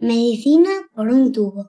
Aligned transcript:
Medicina 0.00 0.70
por 0.94 1.08
un 1.08 1.32
tubo. 1.32 1.66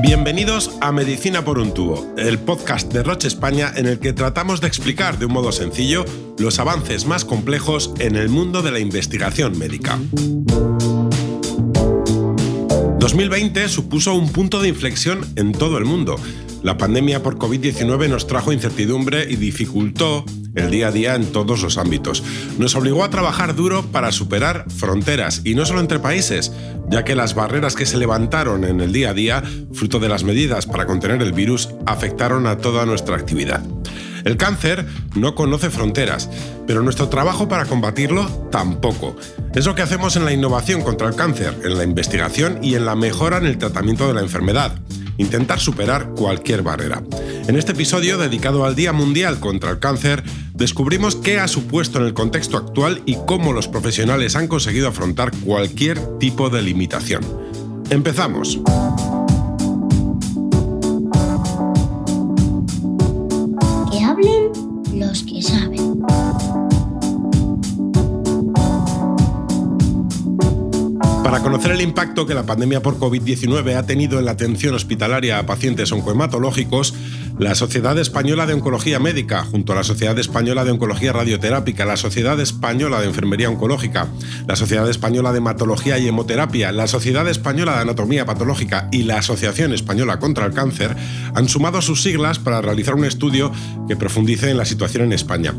Bienvenidos 0.00 0.70
a 0.80 0.92
Medicina 0.92 1.44
por 1.44 1.58
un 1.58 1.74
tubo, 1.74 2.14
el 2.16 2.38
podcast 2.38 2.92
de 2.92 3.02
Roche 3.02 3.26
España 3.26 3.72
en 3.74 3.86
el 3.86 3.98
que 3.98 4.12
tratamos 4.12 4.60
de 4.60 4.68
explicar 4.68 5.18
de 5.18 5.26
un 5.26 5.32
modo 5.32 5.50
sencillo 5.50 6.04
los 6.38 6.60
avances 6.60 7.04
más 7.04 7.24
complejos 7.24 7.92
en 7.98 8.14
el 8.14 8.28
mundo 8.28 8.62
de 8.62 8.70
la 8.70 8.78
investigación 8.78 9.58
médica. 9.58 9.98
2020 13.00 13.66
supuso 13.70 14.14
un 14.14 14.30
punto 14.30 14.60
de 14.60 14.68
inflexión 14.68 15.26
en 15.36 15.52
todo 15.52 15.78
el 15.78 15.86
mundo. 15.86 16.16
La 16.62 16.76
pandemia 16.76 17.22
por 17.22 17.38
COVID-19 17.38 18.10
nos 18.10 18.26
trajo 18.26 18.52
incertidumbre 18.52 19.26
y 19.28 19.36
dificultó 19.36 20.26
el 20.54 20.70
día 20.70 20.88
a 20.88 20.92
día 20.92 21.14
en 21.14 21.32
todos 21.32 21.62
los 21.62 21.78
ámbitos. 21.78 22.22
Nos 22.58 22.74
obligó 22.74 23.02
a 23.02 23.08
trabajar 23.08 23.56
duro 23.56 23.82
para 23.90 24.12
superar 24.12 24.66
fronteras, 24.68 25.40
y 25.44 25.54
no 25.54 25.64
solo 25.64 25.80
entre 25.80 25.98
países, 25.98 26.52
ya 26.90 27.02
que 27.02 27.14
las 27.14 27.34
barreras 27.34 27.74
que 27.74 27.86
se 27.86 27.96
levantaron 27.96 28.64
en 28.64 28.82
el 28.82 28.92
día 28.92 29.10
a 29.10 29.14
día, 29.14 29.42
fruto 29.72 29.98
de 29.98 30.10
las 30.10 30.22
medidas 30.22 30.66
para 30.66 30.84
contener 30.84 31.22
el 31.22 31.32
virus, 31.32 31.70
afectaron 31.86 32.46
a 32.46 32.58
toda 32.58 32.84
nuestra 32.84 33.16
actividad. 33.16 33.64
El 34.24 34.36
cáncer 34.36 34.86
no 35.14 35.34
conoce 35.34 35.70
fronteras, 35.70 36.28
pero 36.66 36.82
nuestro 36.82 37.08
trabajo 37.08 37.48
para 37.48 37.66
combatirlo 37.66 38.26
tampoco. 38.50 39.16
Es 39.54 39.66
lo 39.66 39.74
que 39.74 39.82
hacemos 39.82 40.16
en 40.16 40.24
la 40.24 40.32
innovación 40.32 40.82
contra 40.82 41.08
el 41.08 41.14
cáncer, 41.14 41.54
en 41.64 41.76
la 41.76 41.84
investigación 41.84 42.58
y 42.62 42.74
en 42.74 42.84
la 42.84 42.96
mejora 42.96 43.38
en 43.38 43.46
el 43.46 43.58
tratamiento 43.58 44.06
de 44.08 44.14
la 44.14 44.20
enfermedad 44.20 44.80
intentar 45.20 45.60
superar 45.60 46.10
cualquier 46.16 46.62
barrera. 46.62 47.02
En 47.46 47.56
este 47.56 47.72
episodio 47.72 48.18
dedicado 48.18 48.64
al 48.64 48.74
Día 48.74 48.92
Mundial 48.92 49.38
contra 49.38 49.70
el 49.70 49.78
Cáncer, 49.78 50.22
descubrimos 50.54 51.16
qué 51.16 51.38
ha 51.38 51.48
supuesto 51.48 51.98
en 51.98 52.06
el 52.06 52.14
contexto 52.14 52.56
actual 52.56 53.02
y 53.06 53.16
cómo 53.26 53.52
los 53.52 53.68
profesionales 53.68 54.34
han 54.36 54.48
conseguido 54.48 54.88
afrontar 54.88 55.30
cualquier 55.44 55.98
tipo 56.18 56.48
de 56.48 56.62
limitación. 56.62 57.22
Empezamos. 57.90 58.58
Conocer 71.50 71.72
el 71.72 71.80
impacto 71.80 72.26
que 72.26 72.34
la 72.34 72.44
pandemia 72.44 72.80
por 72.80 73.00
COVID-19 73.00 73.74
ha 73.74 73.82
tenido 73.82 74.20
en 74.20 74.24
la 74.24 74.30
atención 74.30 74.72
hospitalaria 74.72 75.40
a 75.40 75.46
pacientes 75.46 75.90
oncohematológicos, 75.90 76.94
la 77.40 77.56
Sociedad 77.56 77.98
Española 77.98 78.46
de 78.46 78.54
Oncología 78.54 79.00
Médica, 79.00 79.42
junto 79.42 79.72
a 79.72 79.74
la 79.76 79.82
Sociedad 79.82 80.16
Española 80.16 80.64
de 80.64 80.70
Oncología 80.70 81.12
Radioterápica, 81.12 81.84
la 81.84 81.96
Sociedad 81.96 82.38
Española 82.38 83.00
de 83.00 83.08
Enfermería 83.08 83.50
Oncológica, 83.50 84.06
la 84.46 84.54
Sociedad 84.54 84.88
Española 84.88 85.32
de 85.32 85.38
Hematología 85.38 85.98
y 85.98 86.06
Hemoterapia, 86.06 86.70
la 86.70 86.86
Sociedad 86.86 87.26
Española 87.26 87.74
de 87.74 87.80
Anatomía 87.80 88.24
Patológica 88.24 88.88
y 88.92 89.02
la 89.02 89.18
Asociación 89.18 89.72
Española 89.72 90.20
contra 90.20 90.46
el 90.46 90.52
Cáncer 90.52 90.94
han 91.34 91.48
sumado 91.48 91.82
sus 91.82 92.00
siglas 92.00 92.38
para 92.38 92.60
realizar 92.60 92.94
un 92.94 93.06
estudio 93.06 93.50
que 93.88 93.96
profundice 93.96 94.50
en 94.50 94.56
la 94.56 94.66
situación 94.66 95.02
en 95.02 95.12
España. 95.12 95.52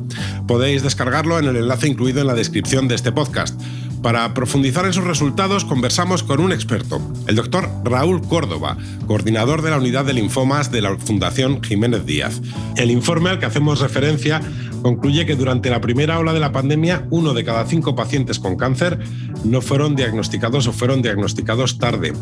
Podéis 0.48 0.84
descargarlo 0.84 1.38
en 1.38 1.48
el 1.48 1.58
enlace 1.58 1.90
incluido 1.90 2.22
en 2.22 2.28
la 2.28 2.34
descripción 2.34 2.88
de 2.88 2.96
este 2.96 3.12
podcast. 3.12 3.60
Para 4.02 4.34
profundizar 4.34 4.86
en 4.86 4.94
sus 4.94 5.04
resultados 5.04 5.64
conversamos 5.64 6.24
con 6.24 6.40
un 6.40 6.52
experto, 6.52 7.00
el 7.28 7.36
doctor 7.36 7.70
Raúl 7.84 8.22
Córdoba, 8.22 8.76
coordinador 9.06 9.62
de 9.62 9.70
la 9.70 9.78
unidad 9.78 10.06
de 10.06 10.14
linfomas 10.14 10.72
de 10.72 10.82
la 10.82 10.98
Fundación 10.98 11.62
Jiménez 11.62 12.04
Díaz. 12.06 12.42
El 12.78 12.90
informe 12.90 13.30
al 13.30 13.38
que 13.38 13.46
hacemos 13.46 13.80
referencia 13.80 14.42
concluye 14.82 15.28
que 15.28 15.36
durante 15.36 15.70
la 15.70 15.82
primera 15.82 16.18
ola 16.18 16.34
de 16.34 16.40
la 16.40 16.52
pandemia, 16.52 17.06
uno 17.12 17.36
de 17.36 17.46
cada 17.46 17.66
cinco 17.68 17.96
pacientes 17.96 18.40
con 18.40 18.56
cáncer 18.56 18.98
no 19.44 19.62
fueron 19.62 19.96
diagnosticados 19.96 20.66
o 20.66 20.74
fueron 20.74 21.04
diagnosticados 21.04 21.78
tarde. 21.78 22.14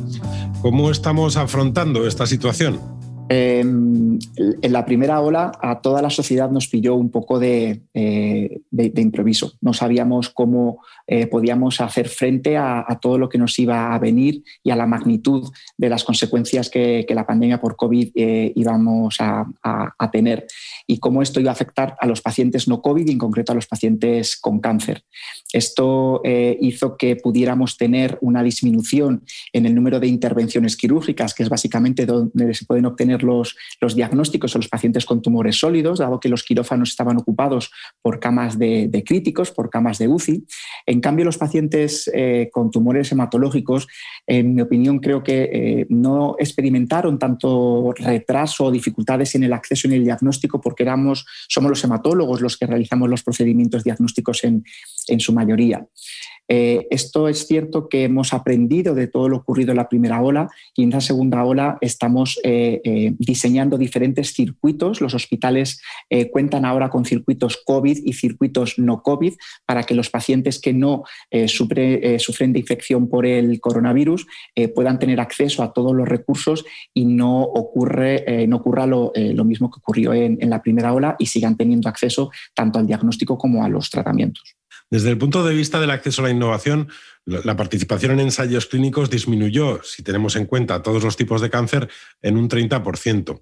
¿Cómo 0.62 0.91
estamos 0.91 1.38
afrontando 1.38 2.06
esta 2.06 2.28
situación? 2.28 2.99
Eh, 3.29 3.59
en 3.59 4.73
la 4.73 4.85
primera 4.85 5.22
ola 5.22 5.51
a 5.62 5.81
toda 5.81 6.01
la 6.01 6.09
sociedad 6.09 6.50
nos 6.50 6.67
pilló 6.67 6.95
un 6.95 7.12
poco 7.12 7.40
de, 7.40 7.81
eh, 7.94 8.62
de, 8.72 8.90
de 8.90 9.01
improviso. 9.01 9.53
No 9.62 9.73
sabíamos 9.73 10.29
cómo 10.29 10.81
eh, 11.12 11.28
podíamos 11.28 11.81
hacer 11.81 12.07
frente 12.07 12.57
a, 12.57 12.85
a, 12.88 13.00
todo 13.00 13.18
lo 13.18 13.29
que 13.29 13.39
nos 13.39 13.57
iba 13.57 13.95
a 13.95 14.00
venir 14.00 14.44
y 14.63 14.69
a 14.69 14.75
la 14.75 14.85
magnitud 14.85 15.51
de 15.75 15.89
las 15.89 16.03
consecuencias 16.03 16.69
que, 16.69 17.06
que 17.07 17.16
la 17.16 17.25
pandemia 17.25 17.59
por 17.59 17.75
COVID 17.75 18.12
eh, 18.13 18.53
íbamos 18.56 19.16
a, 19.19 19.45
a, 19.63 19.94
a, 19.97 20.12
tener 20.12 20.45
y 20.85 21.00
cómo 21.00 21.22
esto 21.23 21.39
iba 21.39 21.50
a 21.50 21.53
afectar 21.53 21.95
a 22.00 22.06
los 22.06 22.22
pacientes 22.22 22.68
no 22.68 22.81
COVID 22.81 23.07
y 23.07 23.12
en 23.12 23.18
concreto 23.18 23.51
a 23.51 23.56
los 23.56 23.66
pacientes 23.66 24.38
con 24.38 24.59
cáncer. 24.59 25.03
Esto 25.51 26.22
eh, 26.23 26.57
hizo 26.62 26.95
que 26.95 27.16
pudiéramos 27.16 27.75
tener 27.78 28.19
una 28.22 28.44
disminución 28.44 29.23
en 29.51 29.66
el 29.66 29.73
número 29.73 30.00
de 30.00 30.07
intervenciones 30.07 30.78
quirúrgicas, 30.78 31.34
que 31.34 31.41
es 31.41 31.50
básicamente 31.50 32.06
donde 32.06 32.53
se 32.53 32.66
pueden 32.66 32.85
obtener 32.85 33.19
los, 33.24 33.56
diagnósticos 33.96 34.56
a 34.56 34.59
los 34.59 34.68
pacientes 34.68 35.06
con 35.06 35.22
tumores 35.22 35.59
sólidos, 35.59 36.00
dado 36.00 36.19
que 36.19 36.30
los 36.30 36.44
quirófanos 36.44 36.90
estaban 36.90 37.18
ocupados 37.18 37.72
por 38.02 38.19
camas 38.19 38.57
de, 38.57 39.03
críticos, 39.06 39.52
por 39.52 39.69
camas 39.69 39.97
de 39.97 40.07
UCI. 40.07 40.46
En 40.85 41.02
cambio, 41.02 41.25
los 41.25 41.38
pacientes 41.38 42.09
eh, 42.13 42.50
con 42.52 42.72
tumores 42.72 43.12
hematológicos, 43.12 43.88
en 44.28 44.56
mi 44.56 44.62
opinión, 44.62 45.00
creo 45.00 45.24
que 45.24 45.50
eh, 45.52 45.85
no 45.90 46.35
experimentaron 46.40 47.18
tanto 47.19 47.94
retraso 47.96 48.66
o 48.66 48.72
dificultades 48.72 49.36
en 49.36 49.44
el 49.44 49.53
acceso 49.53 49.88
en 49.88 49.94
el 49.94 50.03
diagnóstico 50.03 50.62
porque 50.62 50.84
éramos, 50.84 51.25
somos 51.47 51.69
los 51.69 51.84
hematólogos 51.84 52.41
los 52.41 52.57
que 52.57 52.68
realizamos 52.68 53.09
los 53.09 53.24
procedimientos 53.24 53.84
diagnósticos 53.84 54.44
en, 54.44 54.63
en 55.07 55.19
su 55.19 55.34
mayoría. 55.34 55.86
Eh, 56.52 56.88
esto 56.90 57.30
es 57.30 57.46
cierto 57.46 57.88
que 57.88 58.04
hemos 58.04 58.34
aprendido 58.34 58.96
de 58.96 59.06
todo 59.08 59.30
lo 59.30 59.38
ocurrido 59.38 59.72
en 59.72 59.78
la 59.78 59.88
primera 59.88 60.20
ola 60.20 60.50
y 60.76 60.82
en 60.82 60.90
la 60.90 61.00
segunda 61.00 61.44
ola 61.44 61.78
estamos 61.80 62.40
eh, 62.44 62.82
eh, 62.84 63.14
diseñando 63.20 63.78
diferentes 63.78 64.34
circuitos. 64.34 65.00
Los 65.00 65.14
hospitales 65.14 65.82
cuentan 66.32 66.66
ahora 66.66 66.90
con 66.90 67.06
circuitos 67.06 67.62
COVID 67.64 68.00
y 68.04 68.14
circuitos 68.14 68.80
no 68.80 69.04
COVID 69.04 69.34
para 69.66 69.84
que 69.84 69.94
los 69.94 70.10
pacientes 70.10 70.60
que 70.60 70.74
no 70.74 71.04
sufre, 71.46 72.18
sufren 72.18 72.52
de 72.52 72.60
infección 72.60 73.08
por 73.08 73.28
el 73.28 73.60
coronavirus 73.60 74.26
puedan 74.74 74.98
tener 74.98 75.20
acceso 75.20 75.62
a 75.62 75.72
todos 75.72 75.96
los 75.96 76.08
recursos 76.08 76.66
y 76.94 77.06
no, 77.06 77.42
ocurre, 77.42 78.48
no 78.48 78.58
ocurra 78.58 78.88
lo, 78.88 79.12
lo, 79.16 79.46
mismo 79.46 79.70
que 79.70 79.78
ocurrió 79.78 80.14
en 80.14 80.50
la 80.50 80.62
primera 80.62 80.94
ola 80.94 81.16
y 81.20 81.28
sigan 81.28 81.56
teniendo 81.56 81.90
acceso 81.90 82.31
tanto 82.56 82.80
al 82.80 82.88
diagnóstico 82.88 83.38
como 83.38 83.64
a 83.64 83.70
los 83.70 83.90
tratamientos. 83.92 84.59
Desde 84.91 85.11
el 85.11 85.19
punto 85.19 85.45
de 85.45 85.53
vista 85.53 85.79
del 85.79 85.91
acceso 85.91 86.22
a 86.22 86.25
la 86.25 86.31
innovación, 86.31 86.89
la 87.25 87.55
participación 87.55 88.13
en 88.13 88.22
ensayos 88.22 88.66
clínicos 88.66 89.11
disminuyó, 89.11 89.81
si 89.83 90.01
tenemos 90.01 90.35
en 90.35 90.47
cuenta 90.47 90.81
todos 90.81 91.03
los 91.03 91.16
tipos 91.16 91.41
de 91.41 91.51
cáncer, 91.51 91.89
en 92.23 92.38
un 92.38 92.50
30%. 92.50 93.41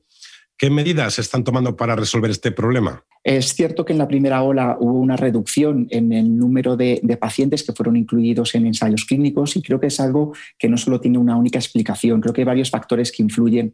¿Qué 0.58 0.70
medidas 0.70 1.14
se 1.14 1.22
están 1.22 1.44
tomando 1.44 1.78
para 1.78 1.96
resolver 1.96 2.32
este 2.32 2.52
problema? 2.52 3.06
Es 3.24 3.54
cierto 3.54 3.86
que 3.86 3.94
en 3.94 4.00
la 4.00 4.08
primera 4.08 4.42
ola 4.42 4.76
hubo 4.80 5.00
una 5.00 5.16
reducción 5.16 5.88
en 5.92 6.12
el 6.12 6.36
número 6.38 6.76
de, 6.76 7.00
pacientes 7.20 7.64
que 7.64 7.74
fueron 7.74 7.96
incluidos 7.96 8.56
en 8.56 8.66
ensayos 8.66 9.06
clínicos 9.06 9.56
y 9.56 9.62
creo 9.62 9.80
que 9.80 9.88
es 9.88 10.00
algo 10.00 10.34
que 10.58 10.68
no 10.68 10.78
solo 10.78 11.00
tiene 11.00 11.18
una 11.18 11.38
única 11.38 11.60
explicación, 11.60 12.20
creo 12.20 12.34
que 12.34 12.42
hay 12.42 12.46
varios 12.46 12.72
factores 12.72 13.12
que 13.12 13.24
influyen. 13.24 13.74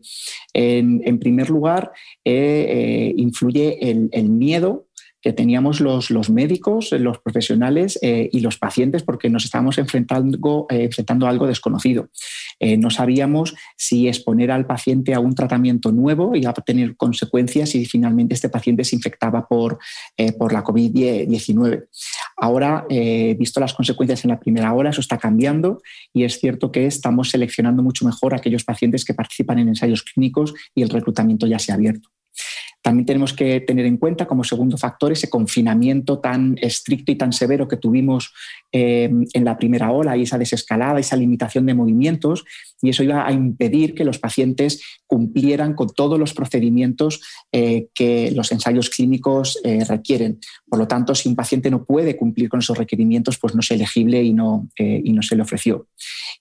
En, 0.54 1.18
primer 1.20 1.50
lugar, 1.50 1.92
eh, 2.24 2.66
eh, 2.68 3.14
influye 3.18 3.80
el 3.82 4.30
miedo 4.30 4.88
que 5.24 5.32
teníamos 5.32 5.80
los, 5.80 6.12
los 6.12 6.30
médicos, 6.30 6.92
los 6.92 7.18
profesionales 7.20 7.98
eh, 8.02 8.30
y 8.32 8.42
los 8.42 8.58
pacientes 8.58 9.04
porque 9.04 9.30
nos 9.30 9.46
estábamos 9.46 9.78
enfrentando, 9.78 10.68
eh, 10.70 10.84
enfrentando 10.84 11.26
a 11.26 11.30
algo 11.30 11.48
desconocido. 11.48 12.10
Eh, 12.60 12.76
no 12.78 12.90
sabíamos 12.90 13.56
si 13.78 14.10
exponer 14.10 14.52
al 14.52 14.68
paciente 14.68 15.14
a 15.14 15.22
un 15.22 15.34
tratamiento 15.34 15.94
nuevo 15.94 16.36
iba 16.36 16.50
a 16.50 16.54
tener 16.54 16.98
consecuencias 16.98 17.70
si 17.70 17.86
finalmente 17.86 18.34
este 18.34 18.50
paciente 18.50 18.84
se 18.84 18.98
infectaba 18.98 19.48
por, 19.48 19.80
eh, 20.18 20.34
por 20.34 20.52
la 20.52 20.62
COVID-19. 20.62 21.86
Ahora, 22.36 22.86
visto 23.38 23.62
las 23.62 23.74
consecuencias 23.74 24.26
en 24.26 24.32
la 24.32 24.40
primera 24.40 24.74
hora, 24.74 24.90
eso 24.90 25.00
está 25.00 25.18
cambiando 25.18 25.82
y 26.12 26.26
es 26.26 26.40
cierto 26.40 26.72
que 26.72 26.86
estamos 26.86 27.30
seleccionando 27.30 27.82
mucho 27.82 28.06
mejor 28.06 28.34
a 28.34 28.38
aquellos 28.38 28.66
pacientes 28.66 29.06
que 29.06 29.14
participan 29.14 29.60
en 29.60 29.70
ensayos 29.70 30.04
clínicos 30.04 30.54
y 30.76 30.82
el 30.82 30.90
reclutamiento 30.90 31.48
ya 31.48 31.60
se 31.60 31.72
ha 31.72 31.76
abierto. 31.76 32.10
También 32.84 33.06
tenemos 33.06 33.32
que 33.32 33.62
tener 33.62 33.86
en 33.86 33.96
cuenta 33.96 34.28
como 34.28 34.44
segundo 34.44 34.78
factor 34.78 35.14
ese 35.14 35.30
confinamiento 35.30 36.20
tan 36.20 36.58
estricto 36.62 37.14
y 37.14 37.16
tan 37.16 37.32
severo 37.32 37.68
que 37.68 37.78
tuvimos 37.78 38.34
eh, 38.74 39.10
en 39.34 39.46
la 39.46 39.58
primera 39.58 39.90
ola 39.90 40.18
y 40.18 40.24
esa 40.24 40.38
desescalada, 40.38 41.00
esa 41.00 41.16
limitación 41.16 41.66
de 41.66 41.74
movimientos 41.74 42.44
y 42.84 42.90
eso 42.90 43.02
iba 43.02 43.26
a 43.26 43.32
impedir 43.32 43.96
que 43.96 44.06
los 44.06 44.20
pacientes 44.20 44.82
cumplieran 45.08 45.74
con 45.74 45.90
todos 45.90 46.20
los 46.20 46.36
procedimientos 46.36 47.22
eh, 47.52 47.88
que 47.96 48.32
los 48.32 48.52
ensayos 48.52 48.92
clínicos 48.92 49.60
eh, 49.64 49.84
requieren. 49.86 50.40
Por 50.70 50.78
lo 50.78 50.88
tanto, 50.88 51.16
si 51.16 51.30
un 51.30 51.36
paciente 51.36 51.72
no 51.72 51.86
puede 51.86 52.16
cumplir 52.16 52.50
con 52.50 52.60
esos 52.60 52.78
requerimientos, 52.78 53.40
pues 53.40 53.56
no 53.56 53.62
es 53.62 53.72
elegible 53.72 54.22
y 54.22 54.34
no, 54.34 54.70
y 54.78 55.12
no 55.14 55.22
se 55.22 55.36
le 55.36 55.42
ofreció. 55.42 55.88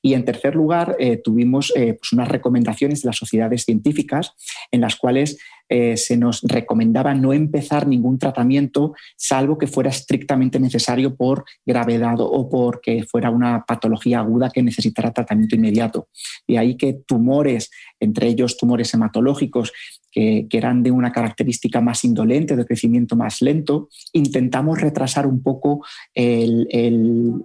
Y 0.03 0.15
en 0.15 0.25
tercer 0.25 0.56
lugar, 0.56 0.97
tuvimos 1.23 1.73
pues 1.75 2.12
unas 2.12 2.29
recomendaciones 2.29 3.03
de 3.03 3.06
las 3.06 3.17
sociedades 3.17 3.65
científicas 3.65 4.35
en 4.73 4.81
las 4.81 4.97
cuales 4.97 5.38
eh, 5.75 5.97
se 5.97 6.19
nos 6.19 6.43
recomendaba 6.43 7.15
no 7.15 7.33
empezar 7.33 7.87
ningún 7.87 8.19
tratamiento 8.19 8.93
salvo 9.17 9.56
que 9.56 9.67
fuera 9.67 9.88
estrictamente 9.88 10.61
necesario 10.61 11.17
por 11.17 11.47
gravedad 11.65 12.17
o 12.19 12.47
porque 12.50 13.05
fuera 13.05 13.31
una 13.31 13.65
patología 13.65 14.19
aguda 14.19 14.50
que 14.50 14.62
necesitara 14.62 15.15
tratamiento 15.15 15.56
inmediato. 15.56 16.09
De 16.46 16.58
ahí 16.58 16.76
que 16.76 16.94
tumores, 17.06 17.70
entre 18.00 18.29
ellos 18.29 18.56
tumores 18.56 18.93
hematológicos, 18.94 19.73
que, 20.12 20.46
eran 20.50 20.82
de 20.82 20.90
una 20.90 21.11
característica 21.11 21.81
más 21.81 22.05
indolente, 22.05 22.55
de 22.55 22.67
crecimiento 22.67 23.17
más 23.17 23.40
lento, 23.40 23.88
intentamos 24.12 24.81
retrasar 24.81 25.26
un 25.26 25.43
poco 25.43 25.84
el, 26.14 26.69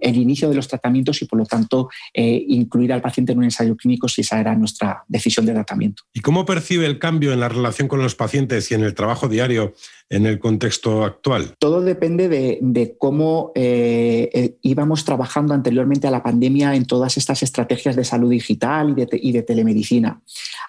inicio 0.02 0.48
de 0.48 0.54
los 0.54 0.68
tratamientos 0.68 1.22
y, 1.22 1.24
por 1.24 1.38
lo 1.38 1.46
tanto, 1.46 1.88
eh, 2.12 2.44
incluir 2.48 2.92
al 2.92 3.00
paciente 3.00 3.32
en 3.32 3.38
un 3.38 3.44
ensayo 3.44 3.76
clínico 3.76 4.08
si 4.08 4.20
esa 4.20 4.38
era 4.40 4.54
nuestra 4.54 5.04
decisión 5.08 5.46
de 5.46 5.54
tratamiento. 5.54 6.02
¿Y 6.12 6.20
cómo 6.20 6.44
percibe 6.44 6.86
el 6.86 6.98
cambio 6.98 7.32
en 7.32 7.40
la 7.40 7.48
relación 7.48 7.88
con 7.88 8.02
los 8.02 8.14
pacientes 8.14 8.70
y 8.70 8.74
en 8.74 8.82
el 8.82 8.94
trabajo 8.94 9.28
diario 9.28 9.74
en 10.10 10.26
el 10.26 10.38
contexto 10.38 11.04
actual? 11.04 11.54
Todo 11.58 11.82
depende 11.82 12.28
de, 12.28 12.96
cómo 12.98 13.52
eh, 13.54 14.30
eh, 14.32 14.56
íbamos 14.62 15.04
trabajando 15.04 15.54
anteriormente 15.54 16.06
a 16.06 16.10
la 16.10 16.22
pandemia 16.22 16.74
en 16.74 16.86
todas 16.86 17.16
estas 17.16 17.42
estrategias 17.42 17.96
de 17.96 18.04
salud 18.04 18.30
digital 18.30 18.94
y 19.12 19.32
de, 19.32 19.42
telemedicina. 19.42 20.20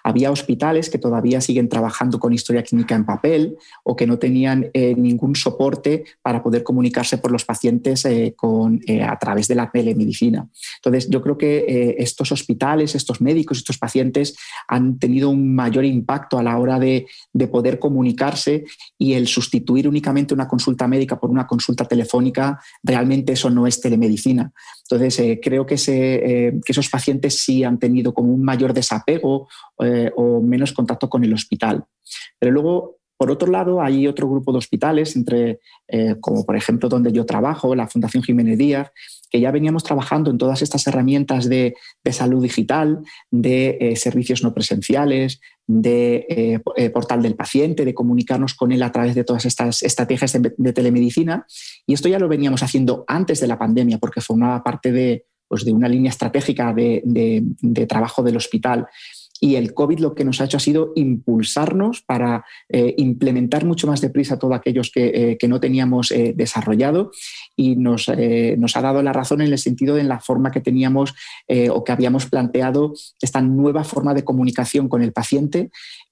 Había 0.04 0.30
hospitales 0.30 0.90
que 0.90 0.98
todavía 0.98 1.40
siguen 1.40 1.68
trabajando 1.68 2.18
con 2.18 2.32
historia 2.32 2.62
clínica 2.62 2.94
en 2.94 3.04
papel 3.04 3.56
o 3.84 3.96
que 3.96 4.06
no 4.06 4.18
tenían 4.18 4.70
eh, 4.72 4.94
ningún 4.94 5.36
soporte 5.36 6.04
para 6.22 6.42
poder 6.42 6.62
comunicarse 6.62 7.18
por 7.18 7.30
los 7.30 7.44
pacientes 7.44 8.04
con, 8.36 8.80
a 9.02 9.18
través 9.18 9.48
de 9.48 9.54
la 9.54 9.70
telemedicina. 9.70 10.48
Entonces, 10.76 11.08
yo 11.10 11.22
creo 11.22 11.36
que 11.38 11.96
estos 11.98 12.32
hospitales, 12.32 12.94
estos 12.94 13.20
médicos, 13.20 13.58
estos 13.58 13.78
pacientes 13.78 14.36
han 14.68 14.98
tenido 14.98 15.30
un 15.30 15.54
mayor 15.54 15.84
impacto 15.84 16.38
a 16.38 16.42
la 16.42 16.58
hora 16.58 16.78
de, 16.78 17.06
de 17.32 17.48
poder 17.48 17.78
comunicarse 17.78 18.64
y 18.98 19.14
el 19.14 19.28
sustituir 19.32 19.88
únicamente 19.88 20.34
una 20.34 20.48
consulta 20.48 20.86
médica 20.86 21.18
por 21.18 21.30
una 21.30 21.46
consulta 21.46 21.84
telefónica, 21.84 22.60
realmente 22.82 23.32
eso 23.32 23.50
no 23.50 23.66
es 23.66 23.80
telemedicina. 23.80 24.52
Entonces, 24.82 25.18
eh, 25.20 25.40
creo 25.42 25.64
que, 25.64 25.76
eh, 25.86 26.60
que, 26.64 26.72
esos 26.72 26.88
pacientes 26.88 27.38
sí 27.38 27.64
han 27.64 27.78
tenido 27.78 28.12
como 28.12 28.32
un 28.32 28.44
mayor 28.44 28.72
desapego 28.72 29.48
eh, 29.82 30.10
o 30.16 30.40
menos 30.40 30.72
contacto 30.72 31.08
con 31.08 31.24
el 31.24 31.32
hospital. 31.32 31.84
Pero 32.38 32.52
luego, 32.52 32.99
por 33.20 33.30
otro 33.30 33.52
lado, 33.52 33.82
hay 33.82 34.06
otro 34.06 34.30
grupo 34.30 34.50
de 34.50 34.56
hospitales, 34.56 35.14
entre, 35.14 35.60
como 36.20 36.46
por 36.46 36.56
ejemplo 36.56 36.88
donde 36.88 37.12
yo 37.12 37.26
trabajo, 37.26 37.74
la 37.74 37.86
Fundación 37.86 38.22
Jiménez 38.22 38.56
Díaz, 38.56 38.92
que 39.30 39.40
ya 39.40 39.50
veníamos 39.50 39.84
trabajando 39.84 40.30
en 40.30 40.38
todas 40.38 40.62
estas 40.62 40.86
herramientas 40.86 41.46
de, 41.46 41.74
salud 42.10 42.42
digital, 42.42 43.00
de 43.30 43.76
eh, 43.78 43.96
servicios 43.96 44.42
no 44.42 44.54
presenciales, 44.54 45.40
de 45.66 46.26
eh, 46.30 46.60
eh, 46.76 46.88
portal 46.88 47.22
del 47.22 47.36
paciente, 47.36 47.84
de 47.84 47.92
comunicarnos 47.92 48.54
con 48.54 48.72
él 48.72 48.82
a 48.82 48.90
través 48.90 49.14
de 49.14 49.22
todas 49.22 49.44
estas 49.44 49.82
estrategias 49.82 50.32
de, 50.32 50.72
telemedicina. 50.72 51.46
Y 51.86 51.92
esto 51.92 52.08
ya 52.08 52.18
lo 52.18 52.26
veníamos 52.26 52.62
haciendo 52.62 53.04
antes 53.06 53.38
de 53.40 53.48
la 53.48 53.58
pandemia, 53.58 53.98
porque 53.98 54.22
formaba 54.22 54.64
parte 54.64 54.92
de, 54.92 55.26
pues, 55.46 55.66
de 55.66 55.74
una 55.74 55.88
línea 55.88 56.08
estratégica 56.08 56.72
de 56.72 57.86
trabajo 57.86 58.22
del 58.22 58.38
hospital. 58.38 58.86
Y 59.40 59.56
el 59.56 59.72
COVID 59.72 59.98
lo 60.00 60.14
que 60.14 60.24
nos 60.24 60.40
ha 60.40 60.44
hecho 60.44 60.58
ha 60.58 60.60
sido 60.60 60.92
impulsarnos 60.94 62.02
para 62.02 62.44
eh, 62.68 62.94
implementar 62.98 63.64
mucho 63.64 63.86
más 63.86 64.00
deprisa 64.00 64.38
todo 64.38 64.52
aquellos 64.54 64.90
que, 64.90 65.36
eh, 65.40 65.48
no 65.48 65.58
teníamos 65.58 66.12
eh, 66.12 66.34
desarrollado. 66.36 67.10
Y 67.56 67.76
nos, 67.76 68.10
nos, 68.58 68.76
ha 68.76 68.82
dado 68.82 69.02
la 69.02 69.12
razón 69.12 69.40
en 69.40 69.52
el 69.52 69.58
sentido 69.58 69.96
de 69.96 70.04
la 70.04 70.20
forma 70.20 70.50
que 70.50 70.60
teníamos 70.60 71.14
o 71.72 71.84
que 71.84 71.92
habíamos 71.92 72.26
planteado 72.26 72.94
esta 73.20 73.42
nueva 73.42 73.84
forma 73.84 74.14
de 74.14 74.24
comunicación 74.24 74.88
con 74.88 75.02
el 75.02 75.12
paciente 75.12 75.70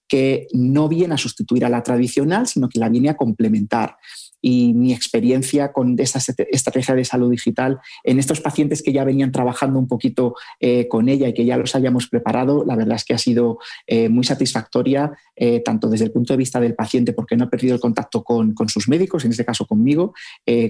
que 0.08 0.48
no 0.52 0.88
viene 0.88 1.14
a 1.14 1.18
sustituir 1.18 1.64
a 1.64 1.68
la 1.68 1.82
tradicional, 1.82 2.46
sino 2.46 2.68
que 2.68 2.80
la 2.80 2.88
viene 2.88 3.10
a 3.10 3.16
complementar 3.16 3.96
y 4.40 4.74
mi 4.74 4.92
experiencia 4.92 5.72
con 5.72 5.96
esta 5.98 6.20
estrategia 6.50 6.94
de 6.94 7.04
salud 7.04 7.30
digital 7.30 7.80
en 8.04 8.18
estos 8.18 8.40
pacientes 8.40 8.82
que 8.82 8.92
ya 8.92 9.04
venían 9.04 9.32
trabajando 9.32 9.78
un 9.78 9.88
poquito 9.88 10.34
eh, 10.60 10.88
con 10.88 11.08
ella 11.08 11.28
y 11.28 11.34
que 11.34 11.44
ya 11.44 11.56
los 11.56 11.74
hayamos 11.74 12.08
preparado, 12.08 12.64
la 12.64 12.76
verdad 12.76 12.96
es 12.96 13.04
que 13.04 13.14
ha 13.14 13.18
sido 13.18 13.58
eh, 13.86 14.08
muy 14.08 14.24
satisfactoria, 14.24 15.12
eh, 15.36 15.60
tanto 15.60 15.88
desde 15.88 16.04
el 16.04 16.12
punto 16.12 16.32
de 16.32 16.38
vista 16.38 16.60
del 16.60 16.74
paciente, 16.74 17.12
porque 17.12 17.36
no 17.36 17.44
ha 17.44 17.50
perdido 17.50 17.74
el 17.74 17.80
contacto 17.80 18.22
con, 18.22 18.54
sus 18.68 18.88
médicos, 18.88 19.24
en 19.24 19.30
este 19.30 19.44
caso 19.44 19.66
conmigo, 19.66 20.12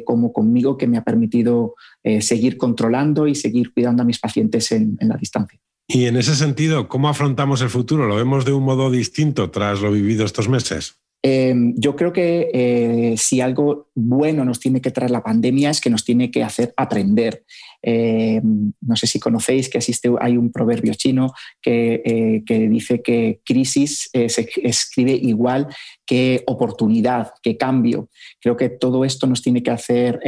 como 0.04 0.32
conmigo, 0.32 0.76
que 0.76 0.86
me 0.86 0.98
ha 0.98 1.02
permitido 1.02 1.74
seguir 2.20 2.56
controlando 2.56 3.26
y 3.26 3.34
seguir 3.34 3.72
cuidando 3.72 4.02
a 4.02 4.06
mis 4.06 4.18
pacientes 4.18 4.70
en 4.72 4.96
la 5.00 5.16
distancia. 5.16 5.58
Y 5.88 6.04
en 6.04 6.16
ese 6.16 6.34
sentido, 6.34 6.86
¿cómo 6.86 7.08
afrontamos 7.08 7.62
el 7.62 7.70
futuro? 7.70 8.06
¿Lo 8.06 8.16
vemos 8.16 8.44
de 8.44 8.52
un 8.52 8.62
modo 8.62 8.90
distinto 8.90 9.50
tras 9.50 9.80
lo 9.80 9.90
vivido 9.90 10.26
estos 10.26 10.48
meses? 10.48 10.98
Em, 11.30 11.74
yo 11.76 11.94
creo 11.94 12.10
que 12.10 12.48
eh, 12.54 13.14
si 13.18 13.42
algo 13.42 13.90
bueno 13.94 14.46
nos 14.46 14.60
tiene 14.60 14.80
que 14.80 14.90
traer 14.90 15.10
la 15.10 15.22
pandemia 15.22 15.68
es 15.68 15.78
que 15.78 15.90
nos 15.90 16.02
tiene 16.02 16.30
que 16.30 16.42
hacer 16.42 16.72
aprender. 16.74 17.44
Em, 17.82 18.72
no 18.80 18.96
sé 18.96 19.06
si 19.06 19.20
conocéis 19.20 19.68
que 19.68 19.76
existe, 19.76 20.10
hay 20.20 20.38
un 20.38 20.50
proverbio 20.50 20.94
chino 20.94 21.34
que, 21.60 22.00
eh, 22.02 22.68
dice 22.70 23.02
que 23.02 23.40
crisis 23.44 24.08
eh, 24.14 24.30
se 24.30 24.48
escribe 24.62 25.12
igual 25.12 25.68
que 26.06 26.44
oportunidad, 26.46 27.32
que 27.42 27.58
cambio. 27.58 28.08
Creo 28.40 28.56
que 28.56 28.70
todo 28.70 29.04
esto 29.04 29.26
nos 29.26 29.42
tiene 29.42 29.62
que 29.62 29.70
hacer 29.70 30.20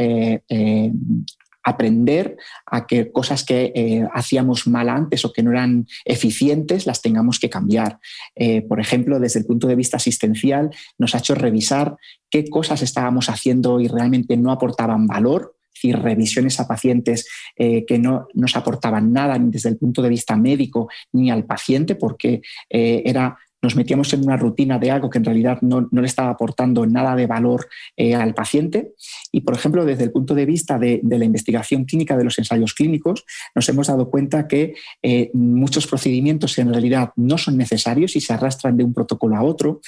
aprender 1.63 2.37
a 2.65 2.87
que 2.87 3.11
cosas 3.11 3.43
que 3.43 3.71
eh, 3.75 4.07
hacíamos 4.13 4.67
mal 4.67 4.89
antes 4.89 5.25
o 5.25 5.33
que 5.33 5.43
no 5.43 5.51
eran 5.51 5.87
eficientes 6.05 6.85
las 6.85 7.01
tengamos 7.01 7.39
que 7.39 7.49
cambiar. 7.49 7.99
Eh, 8.35 8.61
por 8.61 8.79
ejemplo, 8.79 9.19
desde 9.19 9.39
el 9.39 9.45
punto 9.45 9.67
de 9.67 9.75
vista 9.75 9.97
asistencial, 9.97 10.71
nos 10.97 11.15
ha 11.15 11.19
hecho 11.19 11.35
revisar 11.35 11.95
qué 12.29 12.45
cosas 12.49 12.81
estábamos 12.81 13.29
haciendo 13.29 13.79
y 13.79 13.87
realmente 13.87 14.37
no 14.37 14.51
aportaban 14.51 15.07
valor 15.07 15.55
decir, 15.73 15.97
revisiones 15.97 16.59
a 16.59 16.67
pacientes 16.67 17.27
eh, 17.55 17.85
que 17.85 17.97
no 17.97 18.27
nos 18.33 18.55
aportaban 18.55 19.11
nada 19.13 19.37
ni 19.37 19.51
desde 19.51 19.69
el 19.69 19.77
punto 19.77 20.01
de 20.01 20.09
vista 20.09 20.35
médico 20.35 20.89
ni 21.13 21.31
al 21.31 21.45
paciente, 21.45 21.95
porque 21.95 22.41
era 22.69 23.37
nos 23.61 23.75
metíamos 23.75 24.11
en 24.13 24.23
una 24.23 24.37
rutina 24.37 24.79
de 24.79 24.91
algo 24.91 25.09
que 25.09 25.19
en 25.19 25.25
realidad 25.25 25.59
no, 25.61 25.87
le 25.91 26.05
estaba 26.05 26.31
aportando 26.31 26.85
nada 26.85 27.15
de 27.15 27.27
valor 27.27 27.67
eh, 27.95 28.15
al 28.15 28.33
paciente. 28.33 28.93
Y, 29.31 29.41
por 29.41 29.55
ejemplo, 29.55 29.85
desde 29.85 30.05
el 30.05 30.11
punto 30.11 30.33
de 30.33 30.45
vista 30.45 30.79
de, 30.79 31.01
la 31.03 31.25
investigación 31.25 31.85
clínica 31.85 32.17
de 32.17 32.23
los 32.23 32.37
ensayos 32.39 32.73
clínicos, 32.73 33.23
nos 33.53 33.69
hemos 33.69 33.87
dado 33.87 34.09
cuenta 34.09 34.47
que 34.47 34.73
eh, 35.03 35.29
muchos 35.33 35.85
procedimientos 35.85 36.57
en 36.57 36.69
realidad 36.69 37.11
no 37.15 37.37
son 37.37 37.57
necesarios 37.57 38.15
y 38.15 38.21
se 38.21 38.33
arrastran 38.33 38.77
de 38.77 38.83
un 38.83 38.93
protocolo 38.93 39.35
a 39.35 39.43
otro. 39.43 39.81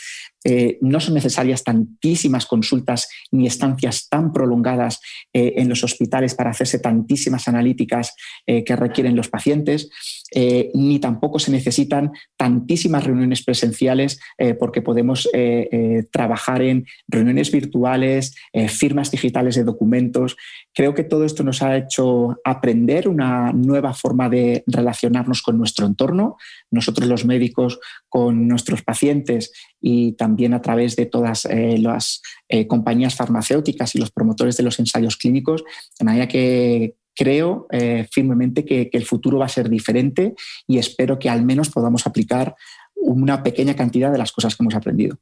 Eh, 0.44 0.78
no 0.82 1.00
son 1.00 1.16
necesarias 1.16 1.64
tantísimas 1.64 2.46
consultas 2.46 3.08
ni 3.32 3.48
estancias 3.48 4.10
tan 4.10 4.34
prolongadas 4.34 5.00
en 5.32 5.70
los 5.70 5.84
hospitales 5.84 6.36
para 6.36 6.52
hacerse 6.52 6.80
tantísimas 6.80 7.48
analíticas 7.48 8.14
que 8.46 8.76
requieren 8.76 9.16
los 9.16 9.30
pacientes. 9.30 9.90
Eh, 10.36 10.72
ni 10.74 11.00
tampoco 11.00 11.38
se 11.38 11.52
necesitan 11.52 12.12
tantísimas 12.36 13.04
reuniones 13.04 13.44
presenciales 13.44 14.20
eh, 14.40 14.56
porque 14.56 14.82
podemos 14.82 15.30
eh, 15.32 16.06
trabajar 16.12 16.64
en 16.64 16.86
reuniones 17.08 17.52
virtuales, 17.52 18.36
firmas 18.68 19.12
digitales 19.12 19.56
de 19.56 19.64
documentos. 19.64 20.36
Creo 20.74 20.94
que 20.94 21.04
todo 21.04 21.26
esto 21.26 21.44
nos 21.44 21.62
ha 21.62 21.78
hecho 21.78 22.40
aprender 22.44 23.08
una 23.08 23.52
nueva 23.54 23.94
forma 23.94 24.30
de 24.30 24.64
relacionarnos 24.66 25.42
con 25.42 25.58
nuestro 25.58 25.86
entorno, 25.86 26.38
nosotros 26.72 27.08
los 27.08 27.26
médicos 27.26 27.80
con 28.10 28.48
nuestros 28.48 28.82
pacientes 28.82 29.52
y 29.80 30.14
también 30.14 30.54
a 30.54 30.62
través 30.62 30.96
de 30.96 31.06
todas 31.06 31.48
las 31.50 32.22
compañías 32.68 33.16
farmacéuticas 33.16 33.96
y 33.96 34.00
los 34.00 34.12
promotores 34.12 34.58
de 34.58 34.64
los 34.64 34.80
ensayos 34.80 35.18
clínicos, 35.18 35.64
de 36.00 36.06
manera 36.06 36.28
que, 36.28 36.96
creo 37.16 37.68
eh, 37.72 38.08
firmemente 38.12 38.66
que, 38.66 38.90
el 38.92 39.06
futuro 39.06 39.40
va 39.40 39.46
a 39.46 39.50
ser 39.50 39.70
diferente 39.70 40.36
y 40.68 40.78
espero 40.78 41.20
que 41.20 41.30
al 41.30 41.44
menos 41.44 41.70
podamos 41.70 42.06
aplicar 42.08 42.56
una 42.96 43.44
pequeña 43.44 43.76
cantidad 43.76 44.12
de 44.12 44.18
las 44.18 44.32
cosas 44.32 44.56
que 44.56 44.64
hemos 44.64 44.76
aprendido. 44.76 45.18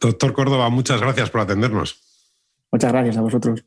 Doctor 0.00 0.32
Córdoba, 0.32 0.68
muchas 0.70 1.00
gracias 1.00 1.30
por 1.30 1.40
atendernos. 1.40 2.00
Muchas 2.70 2.92
gracias 2.92 3.16
a 3.16 3.20
vosotros. 3.20 3.64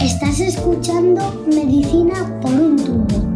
Estás 0.00 0.40
escuchando 0.40 1.44
Medicina 1.46 2.40
por 2.40 2.52
un 2.52 2.76
tubo. 2.76 3.32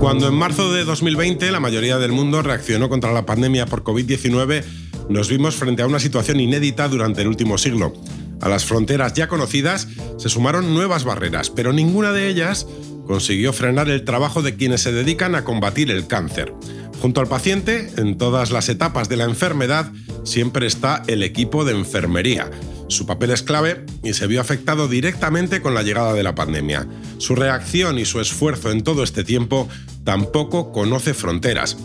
Cuando 0.00 0.28
en 0.28 0.34
marzo 0.34 0.72
de 0.72 0.84
2020 0.84 1.50
la 1.50 1.60
mayoría 1.60 1.98
del 1.98 2.12
mundo 2.12 2.42
reaccionó 2.42 2.88
contra 2.88 3.12
la 3.12 3.26
pandemia 3.26 3.66
por 3.66 3.82
COVID-19, 3.82 4.87
nos 5.08 5.28
vimos 5.28 5.56
frente 5.56 5.82
a 5.82 5.86
una 5.86 6.00
situación 6.00 6.40
inédita 6.40 6.88
durante 6.88 7.22
el 7.22 7.28
último 7.28 7.58
siglo. 7.58 7.94
A 8.40 8.48
las 8.48 8.64
fronteras 8.64 9.14
ya 9.14 9.28
conocidas 9.28 9.88
se 10.18 10.28
sumaron 10.28 10.74
nuevas 10.74 11.04
barreras, 11.04 11.50
pero 11.50 11.72
ninguna 11.72 12.12
de 12.12 12.28
ellas 12.28 12.66
consiguió 13.06 13.52
frenar 13.52 13.88
el 13.88 14.04
trabajo 14.04 14.42
de 14.42 14.54
quienes 14.54 14.82
se 14.82 14.92
dedican 14.92 15.34
a 15.34 15.44
combatir 15.44 15.90
el 15.90 16.06
cáncer. 16.06 16.52
Junto 17.00 17.20
al 17.20 17.28
paciente, 17.28 17.90
en 17.96 18.18
todas 18.18 18.50
las 18.50 18.68
etapas 18.68 19.08
de 19.08 19.16
la 19.16 19.24
enfermedad, 19.24 19.90
siempre 20.24 20.66
está 20.66 21.02
el 21.06 21.22
equipo 21.22 21.64
de 21.64 21.72
enfermería. 21.72 22.50
Su 22.88 23.06
papel 23.06 23.30
es 23.30 23.42
clave 23.42 23.84
y 24.02 24.14
se 24.14 24.26
vio 24.26 24.40
afectado 24.40 24.88
directamente 24.88 25.60
con 25.60 25.74
la 25.74 25.82
llegada 25.82 26.12
de 26.14 26.22
la 26.22 26.34
pandemia. 26.34 26.86
Su 27.18 27.34
reacción 27.34 27.98
y 27.98 28.04
su 28.04 28.20
esfuerzo 28.20 28.70
en 28.70 28.82
todo 28.82 29.02
este 29.02 29.24
tiempo 29.24 29.68
tampoco 30.04 30.72
conoce 30.72 31.14
fronteras. 31.14 31.76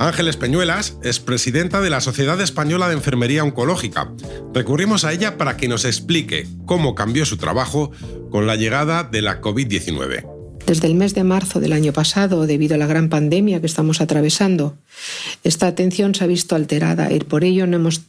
Ángeles 0.00 0.38
Peñuelas 0.38 0.96
es 1.02 1.20
presidenta 1.20 1.82
de 1.82 1.90
la 1.90 2.00
Sociedad 2.00 2.40
Española 2.40 2.88
de 2.88 2.94
Enfermería 2.94 3.44
Oncológica. 3.44 4.10
Recurrimos 4.54 5.04
a 5.04 5.12
ella 5.12 5.36
para 5.36 5.58
que 5.58 5.68
nos 5.68 5.84
explique 5.84 6.48
cómo 6.64 6.94
cambió 6.94 7.26
su 7.26 7.36
trabajo 7.36 7.90
con 8.30 8.46
la 8.46 8.56
llegada 8.56 9.04
de 9.04 9.20
la 9.20 9.42
COVID-19. 9.42 10.26
Desde 10.64 10.86
el 10.86 10.94
mes 10.94 11.12
de 11.14 11.22
marzo 11.22 11.60
del 11.60 11.74
año 11.74 11.92
pasado, 11.92 12.46
debido 12.46 12.76
a 12.76 12.78
la 12.78 12.86
gran 12.86 13.10
pandemia 13.10 13.60
que 13.60 13.66
estamos 13.66 14.00
atravesando, 14.00 14.78
esta 15.44 15.66
atención 15.66 16.14
se 16.14 16.24
ha 16.24 16.26
visto 16.26 16.54
alterada 16.54 17.12
y 17.12 17.20
por 17.20 17.44
ello 17.44 17.66
no 17.66 17.76
hemos 17.76 18.00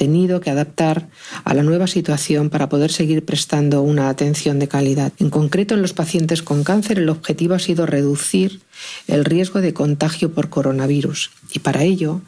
tenido 0.00 0.40
que 0.40 0.48
adaptar 0.48 1.10
a 1.44 1.52
la 1.52 1.62
nueva 1.62 1.86
situación 1.86 2.48
para 2.48 2.70
poder 2.70 2.90
seguir 2.90 3.22
prestando 3.22 3.82
una 3.82 4.08
atención 4.08 4.58
de 4.58 4.66
calidad. 4.66 5.12
En 5.18 5.28
concreto, 5.28 5.74
en 5.74 5.82
los 5.82 5.92
pacientes 5.92 6.42
con 6.42 6.64
cáncer, 6.64 6.98
el 6.98 7.10
objetivo 7.10 7.52
ha 7.52 7.58
sido 7.58 7.84
reducir 7.84 8.62
el 9.08 9.26
riesgo 9.26 9.60
de 9.60 9.74
contagio 9.74 10.32
por 10.32 10.48
coronavirus 10.48 11.32
y 11.52 11.58
para 11.58 11.82
ello 11.82 12.22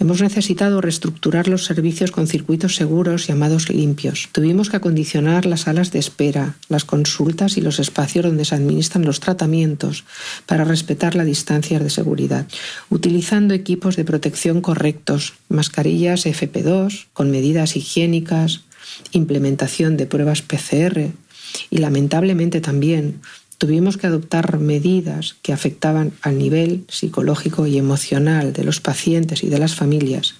hemos 0.00 0.22
necesitado 0.22 0.80
reestructurar 0.80 1.46
los 1.46 1.66
servicios 1.66 2.10
con 2.10 2.26
circuitos 2.26 2.74
seguros 2.74 3.26
llamados 3.26 3.68
limpios. 3.68 4.30
Tuvimos 4.32 4.70
que 4.70 4.78
acondicionar 4.78 5.44
las 5.44 5.60
salas 5.62 5.92
de 5.92 5.98
espera, 5.98 6.56
las 6.68 6.84
consultas 6.84 7.58
y 7.58 7.60
los 7.60 7.78
espacios 7.78 8.24
donde 8.24 8.46
se 8.46 8.54
administran 8.54 9.04
los 9.04 9.20
tratamientos 9.20 10.04
para 10.46 10.64
respetar 10.64 11.14
las 11.14 11.26
distancias 11.26 11.82
de 11.82 11.90
seguridad, 11.90 12.46
utilizando 12.88 13.52
equipos 13.52 13.96
de 13.96 14.06
protección 14.06 14.62
correctos, 14.62 15.34
mascarillas 15.50 16.24
FP2 16.24 17.06
con 17.12 17.30
medidas 17.30 17.76
higiénicas, 17.76 18.62
implementación 19.12 19.98
de 19.98 20.06
pruebas 20.06 20.40
PCR 20.40 21.10
y 21.68 21.78
lamentablemente 21.78 22.60
también 22.60 23.20
tuvimos 23.60 23.98
que 23.98 24.06
adoptar 24.06 24.58
medidas 24.58 25.36
que 25.42 25.52
afectaban 25.52 26.14
al 26.22 26.38
nivel 26.38 26.86
psicológico 26.88 27.66
y 27.66 27.76
emocional 27.76 28.54
de 28.54 28.64
los 28.64 28.80
pacientes 28.80 29.44
y 29.44 29.48
de 29.48 29.58
las 29.58 29.74
familias 29.74 30.34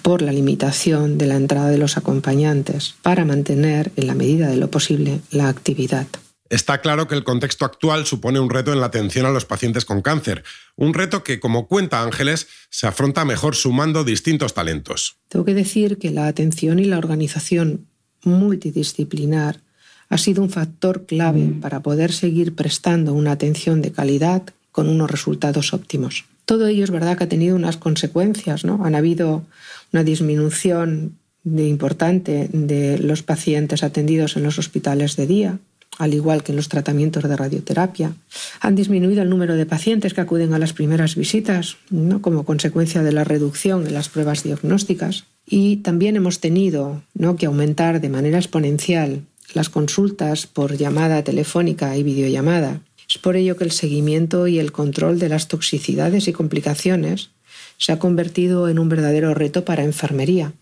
por 0.00 0.22
la 0.22 0.32
limitación 0.32 1.18
de 1.18 1.26
la 1.26 1.36
entrada 1.36 1.68
de 1.68 1.76
los 1.76 1.98
acompañantes 1.98 2.94
para 3.02 3.26
mantener, 3.26 3.92
en 3.96 4.06
la 4.06 4.14
medida 4.14 4.48
de 4.48 4.56
lo 4.56 4.70
posible, 4.70 5.20
la 5.30 5.50
actividad. 5.50 6.06
Está 6.48 6.80
claro 6.80 7.06
que 7.06 7.14
el 7.14 7.24
contexto 7.24 7.66
actual 7.66 8.06
supone 8.06 8.40
un 8.40 8.48
reto 8.48 8.72
en 8.72 8.80
la 8.80 8.86
atención 8.86 9.26
a 9.26 9.30
los 9.30 9.44
pacientes 9.44 9.84
con 9.84 10.00
cáncer, 10.00 10.42
un 10.76 10.94
reto 10.94 11.22
que, 11.22 11.40
como 11.40 11.68
cuenta 11.68 12.02
Ángeles, 12.02 12.48
se 12.70 12.86
afronta 12.86 13.26
mejor 13.26 13.54
sumando 13.54 14.02
distintos 14.02 14.54
talentos. 14.54 15.18
Tengo 15.28 15.44
que 15.44 15.54
decir 15.54 15.98
que 15.98 16.10
la 16.10 16.26
atención 16.26 16.78
y 16.78 16.84
la 16.86 16.96
organización 16.96 17.86
multidisciplinar 18.24 19.60
ha 20.10 20.18
sido 20.18 20.42
un 20.42 20.50
factor 20.50 21.06
clave 21.06 21.54
para 21.60 21.80
poder 21.80 22.12
seguir 22.12 22.54
prestando 22.54 23.14
una 23.14 23.32
atención 23.32 23.80
de 23.80 23.92
calidad 23.92 24.42
con 24.72 24.88
unos 24.88 25.10
resultados 25.10 25.72
óptimos. 25.72 26.24
Todo 26.44 26.66
ello 26.66 26.82
es 26.82 26.90
verdad 26.90 27.16
que 27.16 27.24
ha 27.24 27.28
tenido 27.28 27.54
unas 27.54 27.76
consecuencias, 27.76 28.64
¿no? 28.64 28.84
Han 28.84 28.96
habido 28.96 29.44
una 29.92 30.02
disminución 30.02 31.16
de 31.44 31.68
importante 31.68 32.50
de 32.52 32.98
los 32.98 33.22
pacientes 33.22 33.82
atendidos 33.82 34.36
en 34.36 34.42
los 34.42 34.58
hospitales 34.58 35.16
de 35.16 35.26
día, 35.28 35.58
al 35.98 36.12
igual 36.12 36.42
que 36.42 36.52
en 36.52 36.56
los 36.56 36.68
tratamientos 36.68 37.22
de 37.22 37.36
radioterapia. 37.36 38.12
Han 38.60 38.74
disminuido 38.74 39.22
el 39.22 39.30
número 39.30 39.54
de 39.54 39.66
pacientes 39.66 40.12
que 40.12 40.20
acuden 40.20 40.54
a 40.54 40.58
las 40.58 40.72
primeras 40.72 41.14
visitas 41.14 41.76
¿no? 41.88 42.20
como 42.20 42.44
consecuencia 42.44 43.02
de 43.02 43.12
la 43.12 43.24
reducción 43.24 43.86
en 43.86 43.94
las 43.94 44.08
pruebas 44.08 44.42
diagnósticas. 44.42 45.24
Y 45.46 45.76
también 45.78 46.16
hemos 46.16 46.40
tenido 46.40 47.02
¿no? 47.14 47.36
que 47.36 47.46
aumentar 47.46 48.00
de 48.00 48.08
manera 48.08 48.38
exponencial 48.38 49.22
las 49.54 49.68
consultas 49.68 50.46
por 50.46 50.76
llamada 50.76 51.22
telefónica 51.24 51.96
y 51.96 52.02
videollamada. 52.02 52.80
Es 53.08 53.18
por 53.18 53.36
ello 53.36 53.56
que 53.56 53.64
el 53.64 53.72
seguimiento 53.72 54.46
y 54.46 54.58
el 54.58 54.72
control 54.72 55.18
de 55.18 55.28
las 55.28 55.48
toxicidades 55.48 56.28
y 56.28 56.32
complicaciones 56.32 57.30
se 57.76 57.92
ha 57.92 57.98
convertido 57.98 58.68
en 58.68 58.78
un 58.78 58.88
verdadero 58.88 59.34
reto 59.34 59.64
para 59.64 59.84
enfermería, 59.84 60.52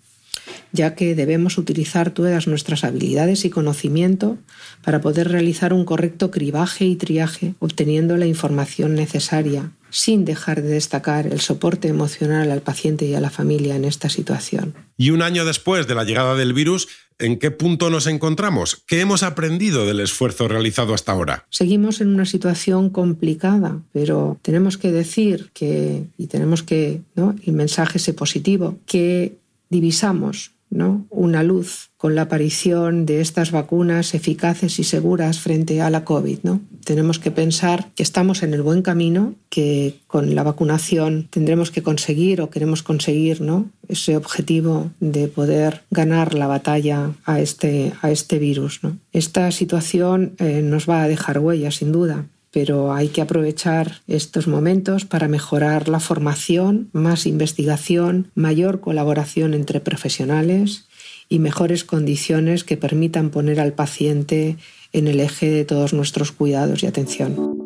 ya 0.73 0.95
que 0.95 1.14
debemos 1.14 1.59
utilizar 1.59 2.11
todas 2.11 2.47
nuestras 2.47 2.85
habilidades 2.85 3.45
y 3.45 3.50
conocimiento 3.50 4.38
para 4.83 5.00
poder 5.00 5.28
realizar 5.28 5.73
un 5.73 5.85
correcto 5.85 6.30
cribaje 6.30 6.85
y 6.85 6.97
triaje, 6.97 7.54
obteniendo 7.59 8.16
la 8.16 8.26
información 8.26 8.95
necesaria, 8.95 9.73
sin 9.90 10.25
dejar 10.25 10.62
de 10.62 10.68
destacar 10.68 11.26
el 11.26 11.40
soporte 11.40 11.88
emocional 11.88 12.50
al 12.50 12.62
paciente 12.62 13.07
y 13.07 13.14
a 13.14 13.21
la 13.21 13.30
familia 13.30 13.76
en 13.76 13.85
esta 13.85 14.09
situación. 14.09 14.75
Y 14.97 15.11
un 15.11 15.23
año 15.23 15.45
después 15.45 15.87
de 15.87 15.95
la 15.95 16.04
llegada 16.04 16.35
del 16.35 16.52
virus, 16.52 16.88
¿En 17.21 17.39
qué 17.39 17.51
punto 17.51 17.91
nos 17.91 18.07
encontramos? 18.07 18.83
¿Qué 18.87 19.01
hemos 19.01 19.25
aprendido 19.25 19.87
del 19.87 20.01
esfuerzo 20.01 20.47
realizado 20.47 20.95
hasta 20.95 21.13
ahora? 21.13 21.47
Seguimos 21.51 22.01
en 22.01 22.09
una 22.09 22.25
situación 22.25 22.91
complicada, 22.91 23.83
pero 23.93 24.39
tenemos 24.43 24.79
que 24.79 24.93
decir 24.93 25.51
que, 25.53 26.05
y 26.17 26.29
tenemos 26.29 26.63
que, 26.63 27.01
¿no? 27.17 27.35
el 27.45 27.53
mensaje 27.55 27.99
ese 27.99 28.15
positivo, 28.15 28.79
que 28.87 29.37
divisamos 29.69 30.53
¿no? 30.71 31.07
una 31.11 31.43
luz 31.43 31.91
con 31.97 32.15
la 32.15 32.23
aparición 32.23 33.07
de 33.07 33.21
estas 33.21 33.51
vacunas 33.51 34.15
eficaces 34.15 34.79
y 34.79 34.85
seguras 34.85 35.41
frente 35.41 35.81
a 35.81 35.91
la 35.91 36.05
COVID. 36.05 36.39
¿no? 36.43 36.61
Tenemos 36.85 37.19
que 37.19 37.31
pensar 37.31 37.91
que 37.95 38.03
estamos 38.03 38.43
en 38.43 38.55
el 38.55 38.63
buen 38.63 38.83
camino, 38.83 39.35
que 39.49 39.97
con 40.07 40.35
la 40.35 40.43
vacunación 40.43 41.29
tendremos 41.31 41.71
que 41.71 41.83
conseguir 41.83 42.41
o 42.41 42.51
queremos 42.51 42.83
conseguir 42.83 43.41
¿no? 43.41 43.71
ese 43.89 44.17
objetivo 44.17 44.91
de 45.01 45.29
poder 45.29 45.83
ganar 45.91 46.35
la 46.35 46.47
batalla 46.47 47.13
a 47.25 47.41
este, 47.41 47.93
a 48.03 48.11
este 48.11 48.39
virus. 48.39 48.81
Esta 49.13 49.51
situación 49.51 50.35
eh, 50.39 50.63
nos 50.63 50.89
va 50.89 51.03
a 51.03 51.09
dejar 51.09 51.39
huella, 51.39 51.71
sin 51.71 51.93
duda 51.93 52.27
pero 52.50 52.93
hay 52.93 53.09
que 53.09 53.21
aprovechar 53.21 54.00
estos 54.07 54.49
momentos 54.49 55.05
para 55.05 55.28
mejorar 55.28 55.88
la 55.88 56.00
formación, 56.00 56.88
más 56.93 57.26
investigación, 57.26 58.31
mayor 58.35 58.81
colaboración 58.81 59.55
entre 59.55 59.81
profesionales 59.81 60.87
y 61.28 61.38
mejores 61.38 61.85
condiciones 61.85 62.64
que 62.64 62.76
permitan 62.76 63.31
poner 63.31 63.61
al 63.61 63.75
paciente 63.75 64.57
en 64.93 65.09
el 65.09 65.21
eje 65.21 65.50
de 65.50 65.64
todos 65.64 65.93
nuestros 65.93 66.33
cuidados 66.33 66.83
y 66.83 66.87
atención. 66.87 67.64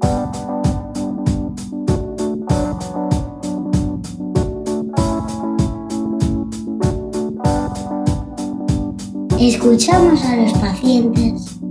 Escuchamos 9.39 10.25
a 10.25 10.37
los 10.37 10.53
pacientes. 10.53 11.62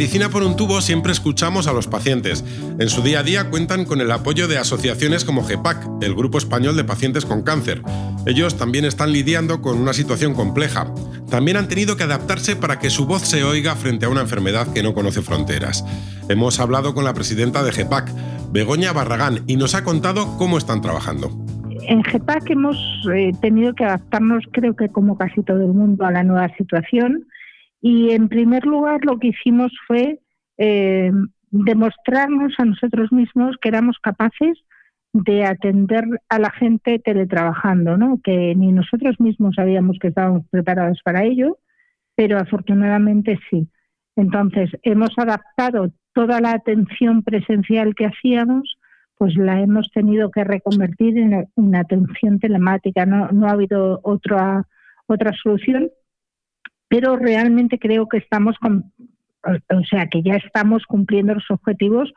Medicina 0.00 0.30
por 0.30 0.42
un 0.44 0.56
tubo 0.56 0.80
siempre 0.80 1.12
escuchamos 1.12 1.66
a 1.66 1.74
los 1.74 1.86
pacientes. 1.86 2.42
En 2.78 2.88
su 2.88 3.02
día 3.02 3.18
a 3.18 3.22
día 3.22 3.50
cuentan 3.50 3.84
con 3.84 4.00
el 4.00 4.10
apoyo 4.10 4.48
de 4.48 4.56
asociaciones 4.56 5.26
como 5.26 5.44
GEPAC, 5.44 5.86
el 6.00 6.14
Grupo 6.14 6.38
Español 6.38 6.74
de 6.74 6.84
Pacientes 6.84 7.26
con 7.26 7.42
Cáncer. 7.42 7.82
Ellos 8.24 8.56
también 8.56 8.86
están 8.86 9.12
lidiando 9.12 9.60
con 9.60 9.78
una 9.78 9.92
situación 9.92 10.32
compleja. 10.32 10.90
También 11.28 11.58
han 11.58 11.68
tenido 11.68 11.98
que 11.98 12.04
adaptarse 12.04 12.56
para 12.56 12.78
que 12.78 12.88
su 12.88 13.04
voz 13.04 13.28
se 13.28 13.44
oiga 13.44 13.76
frente 13.76 14.06
a 14.06 14.08
una 14.08 14.22
enfermedad 14.22 14.72
que 14.72 14.82
no 14.82 14.94
conoce 14.94 15.20
fronteras. 15.20 15.84
Hemos 16.30 16.60
hablado 16.60 16.94
con 16.94 17.04
la 17.04 17.12
presidenta 17.12 17.62
de 17.62 17.70
GEPAC, 17.70 18.10
Begoña 18.52 18.94
Barragán, 18.94 19.44
y 19.48 19.56
nos 19.56 19.74
ha 19.74 19.84
contado 19.84 20.38
cómo 20.38 20.56
están 20.56 20.80
trabajando. 20.80 21.28
En 21.82 22.02
GEPAC 22.04 22.48
hemos 22.48 22.78
eh, 23.14 23.32
tenido 23.42 23.74
que 23.74 23.84
adaptarnos, 23.84 24.44
creo 24.50 24.74
que 24.74 24.88
como 24.88 25.18
casi 25.18 25.42
todo 25.42 25.60
el 25.60 25.74
mundo, 25.74 26.06
a 26.06 26.10
la 26.10 26.22
nueva 26.22 26.48
situación 26.56 27.26
y 27.80 28.10
en 28.10 28.28
primer 28.28 28.64
lugar 28.66 29.04
lo 29.04 29.18
que 29.18 29.28
hicimos 29.28 29.72
fue 29.86 30.20
eh, 30.58 31.12
demostrarnos 31.50 32.54
a 32.58 32.64
nosotros 32.64 33.10
mismos 33.12 33.56
que 33.60 33.68
éramos 33.68 33.98
capaces 34.00 34.58
de 35.12 35.44
atender 35.44 36.04
a 36.28 36.38
la 36.38 36.50
gente 36.50 37.00
teletrabajando, 37.00 37.96
¿no? 37.96 38.20
que 38.22 38.54
ni 38.54 38.70
nosotros 38.70 39.18
mismos 39.18 39.56
sabíamos 39.56 39.98
que 40.00 40.08
estábamos 40.08 40.46
preparados 40.50 41.00
para 41.02 41.24
ello, 41.24 41.58
pero 42.14 42.38
afortunadamente 42.38 43.40
sí. 43.50 43.68
Entonces, 44.14 44.70
hemos 44.82 45.10
adaptado 45.16 45.90
toda 46.12 46.40
la 46.40 46.52
atención 46.52 47.22
presencial 47.22 47.94
que 47.94 48.06
hacíamos, 48.06 48.76
pues 49.16 49.34
la 49.36 49.60
hemos 49.60 49.90
tenido 49.90 50.30
que 50.30 50.44
reconvertir 50.44 51.18
en 51.18 51.48
una 51.56 51.80
atención 51.80 52.38
telemática. 52.38 53.06
No, 53.06 53.28
no 53.32 53.48
ha 53.48 53.52
habido 53.52 54.00
otra, 54.02 54.66
otra 55.06 55.32
solución 55.42 55.90
pero 56.90 57.16
realmente 57.16 57.78
creo 57.78 58.08
que 58.08 58.18
estamos 58.18 58.56
con, 58.58 58.92
o 59.44 59.84
sea, 59.88 60.08
que 60.08 60.22
ya 60.22 60.34
estamos 60.34 60.82
cumpliendo 60.86 61.34
los 61.34 61.48
objetivos 61.48 62.12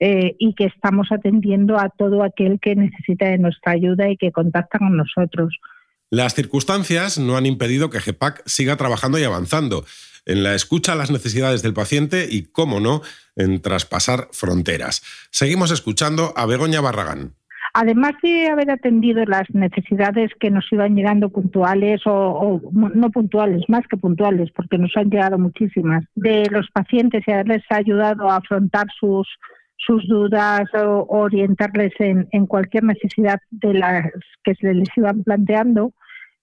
eh, 0.00 0.34
y 0.38 0.54
que 0.54 0.64
estamos 0.64 1.08
atendiendo 1.12 1.78
a 1.78 1.90
todo 1.90 2.22
aquel 2.22 2.58
que 2.58 2.74
necesita 2.74 3.26
de 3.26 3.36
nuestra 3.36 3.72
ayuda 3.72 4.08
y 4.08 4.16
que 4.16 4.32
contacta 4.32 4.78
con 4.78 4.96
nosotros. 4.96 5.54
Las 6.08 6.34
circunstancias 6.34 7.18
no 7.18 7.36
han 7.36 7.44
impedido 7.44 7.90
que 7.90 8.00
GEPAC 8.00 8.42
siga 8.46 8.76
trabajando 8.76 9.18
y 9.18 9.24
avanzando 9.24 9.84
en 10.24 10.42
la 10.42 10.54
escucha 10.54 10.92
a 10.92 10.96
las 10.96 11.10
necesidades 11.10 11.60
del 11.60 11.74
paciente 11.74 12.26
y, 12.30 12.44
cómo 12.44 12.80
no, 12.80 13.02
en 13.36 13.60
traspasar 13.60 14.28
fronteras. 14.32 15.02
Seguimos 15.30 15.70
escuchando 15.70 16.32
a 16.34 16.46
Begoña 16.46 16.80
Barragán. 16.80 17.34
Además 17.76 18.12
de 18.22 18.46
haber 18.46 18.70
atendido 18.70 19.24
las 19.24 19.50
necesidades 19.52 20.30
que 20.38 20.48
nos 20.48 20.64
iban 20.70 20.94
llegando 20.94 21.28
puntuales 21.28 22.02
o, 22.06 22.60
no 22.72 23.10
puntuales, 23.10 23.64
más 23.68 23.84
que 23.88 23.96
puntuales, 23.96 24.52
porque 24.54 24.78
nos 24.78 24.96
han 24.96 25.10
llegado 25.10 25.40
muchísimas, 25.40 26.04
de 26.14 26.46
los 26.52 26.70
pacientes 26.70 27.24
y 27.26 27.32
haberles 27.32 27.64
ayudado 27.70 28.30
a 28.30 28.36
afrontar 28.36 28.86
sus, 29.00 29.26
sus 29.76 30.06
dudas 30.06 30.72
o 30.72 31.04
orientarles 31.08 31.92
en, 31.98 32.46
cualquier 32.46 32.84
necesidad 32.84 33.40
de 33.50 33.74
las 33.74 34.08
que 34.44 34.54
se 34.54 34.72
les 34.72 34.88
iban 34.96 35.24
planteando, 35.24 35.92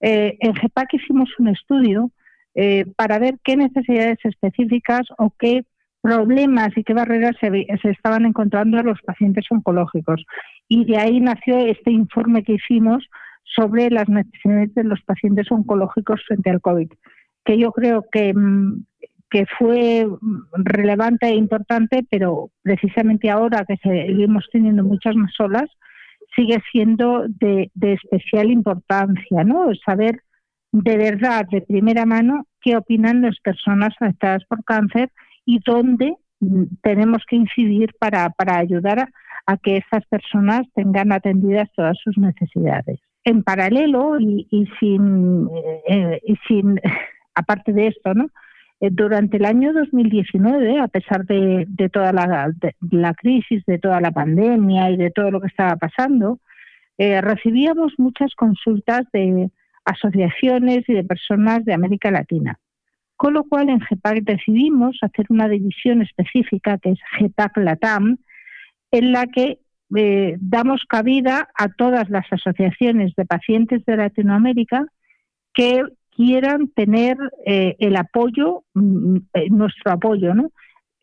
eh, 0.01 0.35
en 0.41 0.53
GEPAC 0.53 0.95
hicimos 0.95 1.29
un 1.39 1.47
estudio 1.47 2.11
eh, 2.55 2.85
para 2.97 3.19
ver 3.19 3.35
qué 3.45 3.55
necesidades 3.55 4.17
específicas 4.25 5.03
o 5.17 5.33
qué 5.39 5.63
problemas 6.01 6.75
y 6.75 6.83
qué 6.83 6.93
barreras 6.93 7.35
se, 7.39 7.49
se, 7.81 7.89
estaban 7.89 8.25
encontrando 8.25 8.81
los 8.83 8.99
pacientes 9.01 9.45
oncológicos. 9.49 10.25
Y 10.73 10.85
de 10.85 10.97
ahí 10.97 11.19
nació 11.19 11.57
este 11.57 11.91
informe 11.91 12.43
que 12.43 12.53
hicimos 12.53 13.03
sobre 13.43 13.89
las 13.89 14.07
necesidades 14.07 14.73
de 14.73 14.85
los 14.85 15.01
pacientes 15.01 15.51
oncológicos 15.51 16.21
frente 16.25 16.49
al 16.49 16.61
COVID, 16.61 16.89
que 17.43 17.57
yo 17.57 17.73
creo 17.73 18.05
que, 18.09 18.33
mm, 18.33 18.85
que 19.29 19.45
fue 19.59 20.07
relevante 20.53 21.27
e 21.27 21.35
importante, 21.35 22.05
pero 22.09 22.51
precisamente 22.61 23.29
ahora 23.29 23.65
que 23.65 23.75
seguimos 23.83 24.47
teniendo 24.49 24.85
muchas 24.85 25.13
más 25.17 25.37
olas, 25.41 25.69
sigue 26.37 26.63
siendo 26.71 27.25
de, 27.27 27.69
de 27.73 27.91
especial 27.91 28.49
importancia, 28.49 29.43
¿no? 29.43 29.75
Saber 29.85 30.21
de 30.71 30.95
verdad, 30.95 31.47
de 31.51 31.59
primera 31.59 32.05
mano, 32.05 32.47
qué 32.61 32.77
opinan 32.77 33.23
las 33.23 33.37
personas 33.41 33.93
afectadas 33.99 34.45
por 34.45 34.63
cáncer 34.63 35.11
y 35.45 35.59
dónde 35.65 36.15
mm, 36.39 36.63
tenemos 36.81 37.23
que 37.27 37.35
incidir 37.35 37.93
para, 37.99 38.29
para 38.29 38.57
ayudar 38.57 38.99
a, 38.99 39.09
que 39.61 39.77
estas 39.77 40.05
personas 40.07 40.63
tengan 40.73 41.11
atendidas 41.11 41.69
todas 41.75 41.97
sus 42.03 42.17
necesidades. 42.17 42.99
En 43.23 43.43
paralelo 43.43 44.19
y, 44.19 44.67
sin, 44.79 45.47
eh, 45.87 46.19
y 46.25 46.35
sin, 46.47 46.79
aparte 47.35 47.73
de 47.73 47.87
esto, 47.87 48.13
¿no? 48.13 48.27
Eh, 48.79 48.89
durante 48.91 49.37
el 49.37 49.45
año 49.45 49.73
2019, 49.73 50.79
a 50.79 50.87
pesar 50.87 51.25
de, 51.25 51.65
de 51.67 51.89
toda 51.89 52.11
la, 52.11 52.51
la, 52.89 53.13
crisis, 53.13 53.63
de 53.65 53.77
toda 53.77 54.01
la 54.01 54.11
pandemia 54.11 54.89
y 54.89 54.97
de 54.97 55.11
todo 55.11 55.29
lo 55.29 55.39
que 55.39 55.47
estaba 55.47 55.75
pasando, 55.75 56.39
eh, 56.97 57.21
recibíamos 57.21 57.93
muchas 57.97 58.33
consultas 58.35 59.03
de 59.13 59.51
asociaciones 59.85 60.87
y 60.87 60.93
de 60.93 61.03
personas 61.03 61.63
de 61.63 61.73
América 61.73 62.09
Latina. 62.09 62.59
Con 63.17 63.35
lo 63.35 63.43
cual, 63.43 63.69
en 63.69 63.81
GEPAC 63.81 64.23
decidimos 64.23 64.97
hacer 65.01 65.27
una 65.29 65.47
división 65.47 66.01
específica, 66.01 66.79
que 66.79 66.91
es 66.91 66.99
GEPAC 67.19 67.57
Latam, 67.57 68.17
en 68.91 69.11
la 69.11 69.27
que 69.27 69.59
eh, 69.95 70.37
damos 70.39 70.83
cabida 70.87 71.49
a 71.53 71.67
todas 71.69 72.09
las 72.09 72.25
asociaciones 72.31 73.13
de 73.15 73.25
pacientes 73.25 73.83
de 73.85 73.97
Latinoamérica 73.97 74.85
que 75.53 75.83
quieran 76.15 76.69
tener 76.69 77.17
eh, 77.45 77.75
el 77.79 77.97
apoyo, 77.97 78.63
mm, 78.73 79.17
eh, 79.33 79.49
nuestro 79.49 79.91
apoyo, 79.91 80.33
¿no? 80.33 80.51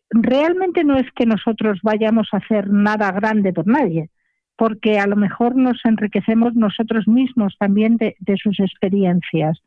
Realmente 0.09 0.83
no 0.83 0.97
es 0.97 1.05
que 1.15 1.27
nosotros 1.27 1.79
vayamos 1.83 2.29
a 2.31 2.37
hacer 2.37 2.69
nada 2.71 3.11
grande 3.11 3.53
por 3.53 3.67
nadie, 3.67 4.09
porque 4.55 4.97
a 4.97 5.05
lo 5.05 5.15
mejor 5.15 5.55
nos 5.55 5.79
enriquecemos 5.85 6.55
nosotros 6.55 7.07
mismos 7.07 7.55
también 7.59 7.97
de 7.97 8.37
sus 8.41 8.59
experiencias. 8.59 9.59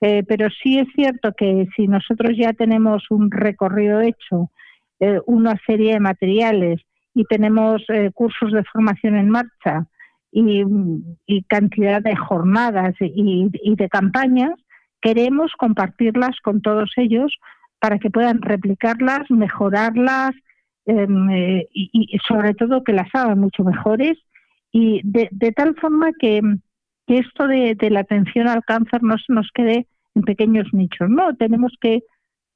Pero 0.00 0.48
sí 0.50 0.80
es 0.80 0.88
cierto 0.94 1.32
que 1.32 1.68
si 1.76 1.86
nosotros 1.86 2.32
ya 2.36 2.52
tenemos 2.52 3.04
un 3.10 3.30
recorrido 3.30 4.00
hecho, 4.00 4.50
una 5.26 5.58
serie 5.64 5.94
de 5.94 6.00
materiales 6.00 6.82
y 7.14 7.24
tenemos 7.24 7.82
eh, 7.88 8.10
cursos 8.12 8.52
de 8.52 8.64
formación 8.64 9.16
en 9.16 9.30
marcha 9.30 9.86
y, 10.32 10.64
cantidad 11.48 12.02
de 12.02 12.16
jornadas 12.16 12.94
y, 13.00 13.48
de 13.76 13.88
campañas, 13.88 14.54
queremos 15.00 15.52
compartirlas 15.56 16.40
con 16.42 16.60
todos 16.60 16.90
ellos 16.96 17.32
para 17.78 17.98
que 18.00 18.10
puedan 18.10 18.42
replicarlas, 18.42 19.30
mejorarlas 19.30 20.32
em, 20.86 21.28
y, 21.72 22.18
sobre 22.26 22.54
todo 22.54 22.82
que 22.82 22.92
las 22.92 23.08
hagan 23.14 23.38
mucho 23.38 23.62
mejores 23.62 24.18
y 24.72 25.00
de, 25.04 25.52
tal 25.52 25.76
forma 25.76 26.10
que, 26.18 26.40
esto 27.06 27.46
de, 27.46 27.76
de, 27.76 27.90
la 27.90 28.00
atención 28.00 28.48
al 28.48 28.64
cáncer 28.64 29.04
no 29.04 29.16
se 29.18 29.32
nos 29.32 29.48
quede 29.54 29.86
en 30.16 30.22
pequeños 30.22 30.66
nichos. 30.72 31.08
No, 31.08 31.36
tenemos 31.36 31.72
que 31.80 32.02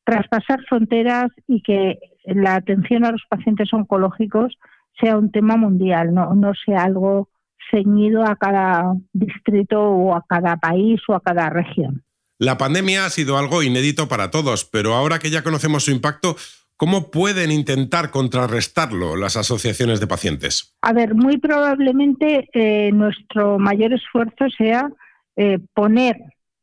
traspasar 0.04 0.64
fronteras 0.64 1.30
y 1.46 1.60
que 1.60 1.98
la 2.34 2.56
atención 2.56 3.04
a 3.04 3.12
los 3.12 3.22
pacientes 3.28 3.72
oncológicos 3.72 4.56
sea 5.00 5.16
un 5.16 5.30
tema 5.30 5.56
mundial, 5.56 6.12
no, 6.12 6.34
no 6.34 6.52
sea 6.64 6.84
algo 6.84 7.28
ceñido 7.70 8.24
a 8.24 8.36
cada 8.36 8.94
distrito 9.12 9.80
o 9.80 10.14
a 10.14 10.24
cada 10.28 10.56
país 10.56 11.00
o 11.08 11.14
a 11.14 11.20
cada 11.20 11.50
región. 11.50 12.02
La 12.38 12.56
pandemia 12.56 13.04
ha 13.04 13.10
sido 13.10 13.36
algo 13.36 13.62
inédito 13.62 14.08
para 14.08 14.30
todos, 14.30 14.64
pero 14.64 14.94
ahora 14.94 15.18
que 15.18 15.30
ya 15.30 15.42
conocemos 15.42 15.84
su 15.84 15.90
impacto, 15.90 16.36
¿cómo 16.76 17.10
pueden 17.10 17.50
intentar 17.50 18.10
contrarrestarlo 18.10 19.16
las 19.16 19.36
asociaciones 19.36 19.98
de 20.00 20.06
pacientes? 20.06 20.76
A 20.82 20.92
ver, 20.92 21.14
muy 21.14 21.38
probablemente 21.38 22.48
eh, 22.52 22.92
nuestro 22.92 23.58
mayor 23.58 23.92
esfuerzo 23.92 24.46
sea 24.56 24.88
eh, 25.36 25.58
poner 25.74 26.16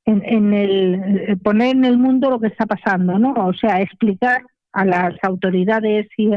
en, 0.05 0.53
el 0.53 0.95
eh, 0.95 1.37
poner 1.43 1.75
en 1.75 1.83
el 1.83 1.97
mundo 1.97 2.29
lo 2.29 2.39
que 2.39 2.47
está 2.47 2.65
pasando, 2.65 3.19
¿no? 3.19 3.33
O 3.33 3.53
sea, 3.53 3.81
explicar 3.81 4.43
a 4.75 4.85
las 4.85 5.15
autoridades 5.23 6.07
y 6.17 6.31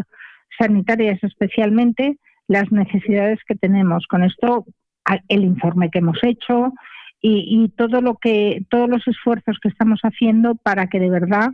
sanitarias 0.59 1.23
especialmente 1.23 2.17
las 2.47 2.73
necesidades 2.73 3.39
que 3.47 3.57
tenemos. 3.57 4.07
Con 4.07 4.25
esto, 4.25 4.65
el 5.29 5.45
informe 5.45 5.91
que 5.91 5.99
hemos 5.99 6.19
hecho 6.23 6.73
y, 7.21 7.69
todo 7.77 8.01
lo 8.01 8.15
que 8.15 8.65
todos 8.71 8.89
los 8.89 9.07
esfuerzos 9.07 9.59
que 9.61 9.69
estamos 9.69 10.01
haciendo 10.03 10.55
para 10.55 10.87
que 10.87 11.01
de 11.01 11.11
verdad 11.11 11.49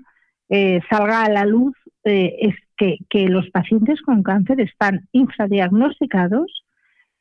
eh, 0.50 0.80
salga 0.90 1.24
a 1.24 1.30
la 1.30 1.46
luz 1.46 1.74
eh, 2.04 2.36
es 2.38 2.54
que, 2.76 2.98
que, 3.08 3.28
los 3.28 3.48
pacientes 3.50 4.02
con 4.02 4.22
cáncer 4.22 4.60
están 4.60 5.08
infradiagnosticados, 5.12 6.64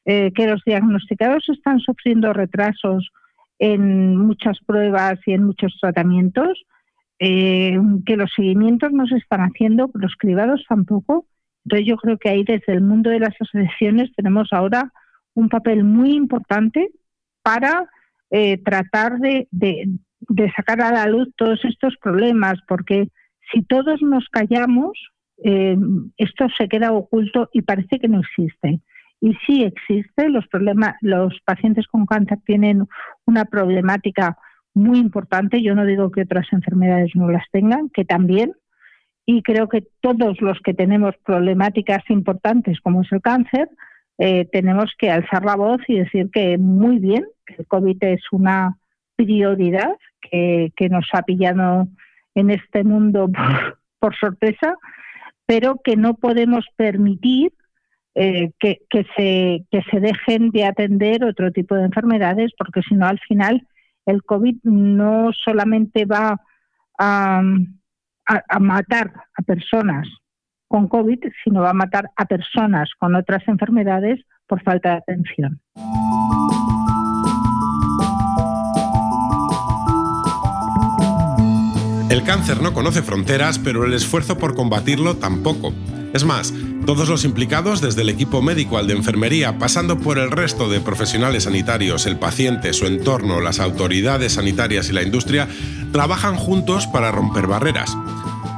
que 0.06 0.47
los 0.47 0.62
diagnosticados 0.65 1.47
están 1.47 1.80
sufriendo 1.80 2.34
retrasos 2.34 3.10
en 3.60 4.17
muchas 4.17 4.60
pruebas 4.65 5.17
y 5.26 5.32
en 5.32 5.45
muchos 5.45 5.78
tratamientos, 5.80 6.62
eh, 7.19 7.78
que 8.06 8.17
los 8.17 8.32
seguimientos 8.36 8.91
no 8.91 9.06
se 9.08 9.17
están 9.17 9.41
haciendo, 9.41 9.89
los 9.93 10.15
cribados 10.17 10.65
tampoco. 10.67 11.28
Entonces 11.65 11.88
yo 11.88 11.97
creo 11.97 12.17
que 12.17 12.30
ahí 12.30 12.43
desde 12.43 12.73
el 12.73 12.82
mundo 12.82 13.10
de 13.10 13.19
las 13.19 13.36
asociaciones 13.39 14.13
tenemos 14.15 14.49
ahora 14.52 14.91
un 15.34 15.49
papel 15.49 15.84
muy 15.84 16.13
importante 16.13 16.89
para 17.41 17.88
eh, 18.30 18.58
tratar 18.58 19.19
de, 19.19 19.47
sacar 20.56 20.82
a 20.82 20.91
la 20.91 21.06
luz 21.08 21.30
todos 21.36 21.63
estos 21.63 21.95
problemas, 21.97 22.56
porque 22.67 23.08
si 23.52 23.62
todos 23.63 24.02
nos 24.02 24.28
callamos, 24.30 24.91
eh, 25.43 25.78
esto 26.17 26.47
se 26.58 26.67
queda 26.67 26.91
oculto 26.91 27.49
y 27.54 27.62
parece 27.62 27.99
que 27.99 28.08
no 28.08 28.19
existe 28.19 28.82
y 29.23 29.34
sí 29.45 29.63
existe. 29.63 30.28
Los 30.28 30.45
problemas, 30.47 30.95
los 30.99 31.39
pacientes 31.45 31.88
con 31.88 32.06
cáncer 32.06 32.39
tienen 32.45 32.86
una 33.26 33.45
problemática 33.45 34.38
muy 34.73 34.99
importante. 34.99 35.62
Yo 35.62 35.75
no 35.75 35.86
digo 35.86 36.12
que 36.12 36.21
otras 36.21 36.47
enfermedades 36.51 37.12
no 37.15 37.29
las 37.29 37.45
tengan, 37.51 37.89
que 37.89 38.05
también. 38.05 38.53
Y 39.25 39.41
creo 39.41 39.69
que 39.69 39.83
todos 40.01 40.41
los 40.41 40.59
que 40.59 40.73
tenemos 40.73 41.15
problemáticas 41.25 42.03
importantes 42.09 42.79
como 42.81 43.01
es 43.01 43.12
el 43.12 43.21
cáncer, 43.21 43.69
eh, 44.17 44.45
tenemos 44.51 44.91
que 44.97 45.09
alzar 45.09 45.45
la 45.45 45.55
voz 45.55 45.81
y 45.88 45.99
decir 45.99 46.29
que 46.31 46.57
muy 46.57 46.99
bien, 46.99 47.25
que 47.45 47.55
el 47.59 47.67
COVID 47.67 48.03
es 48.03 48.21
una 48.31 48.77
prioridad 49.15 49.95
que, 50.21 50.71
nos 50.89 51.05
ha 51.13 51.21
pillado 51.23 51.88
en 52.36 52.49
este 52.49 52.83
mundo 52.83 53.29
por 53.99 54.15
sorpresa, 54.15 54.75
pero 55.45 55.79
que 55.83 55.95
no 55.95 56.15
podemos 56.15 56.65
permitir 56.75 57.53
eh, 58.15 58.51
que, 58.59 58.79
se, 59.15 59.65
que 59.71 59.81
se 59.89 59.99
dejen 59.99 60.51
de 60.51 60.65
atender 60.65 61.23
otro 61.23 61.51
tipo 61.51 61.75
de 61.75 61.86
enfermedades, 61.86 62.51
porque 62.57 62.81
si 62.88 62.95
no, 62.95 63.07
al 63.07 63.19
final 63.19 63.65
el 64.05 64.23
COVID 64.23 64.57
no 64.63 65.31
solamente 65.33 66.05
va 66.05 66.39
a, 66.99 67.41
matar 68.59 69.13
a 69.37 69.41
personas 69.41 70.07
con 70.67 70.87
COVID, 70.87 71.19
sino 71.43 71.61
va 71.61 71.71
a 71.71 71.73
matar 71.73 72.09
a 72.15 72.25
personas 72.25 72.89
con 72.97 73.15
otras 73.15 73.47
enfermedades 73.47 74.21
por 74.47 74.63
falta 74.63 74.91
de 74.91 74.97
atención. 74.97 75.61
El 82.09 82.23
cáncer 82.23 82.61
no 82.61 82.73
conoce 82.73 83.01
fronteras, 83.01 83.59
pero 83.59 83.85
el 83.85 83.93
esfuerzo 83.93 84.37
por 84.37 84.55
combatirlo 84.55 85.15
tampoco. 85.17 85.73
Es 86.13 86.26
más, 86.26 86.54
todos 86.86 87.10
los 87.10 87.26
implicados, 87.26 87.82
desde 87.82 88.04
el 88.04 88.10
equipo 88.10 88.43
médico 88.43 88.78
al 88.78 88.86
de 88.86 88.93
enfermería, 88.93 89.58
pasando 89.58 89.97
por 89.97 90.19
el 90.19 90.30
resto 90.30 90.69
de 90.69 90.80
profesionales 90.80 91.45
sanitarios, 91.45 92.06
el 92.06 92.19
paciente, 92.19 92.71
su 92.73 92.86
entorno, 92.86 93.41
las 93.41 93.60
autoridades 93.60 94.34
sanitarias 94.34 94.89
y 94.89 94.93
la 94.93 95.02
industria, 95.02 95.47
trabajan 95.91 96.36
juntos 96.36 96.86
para 96.86 97.12
romper 97.12 97.47
barreras. 97.47 97.97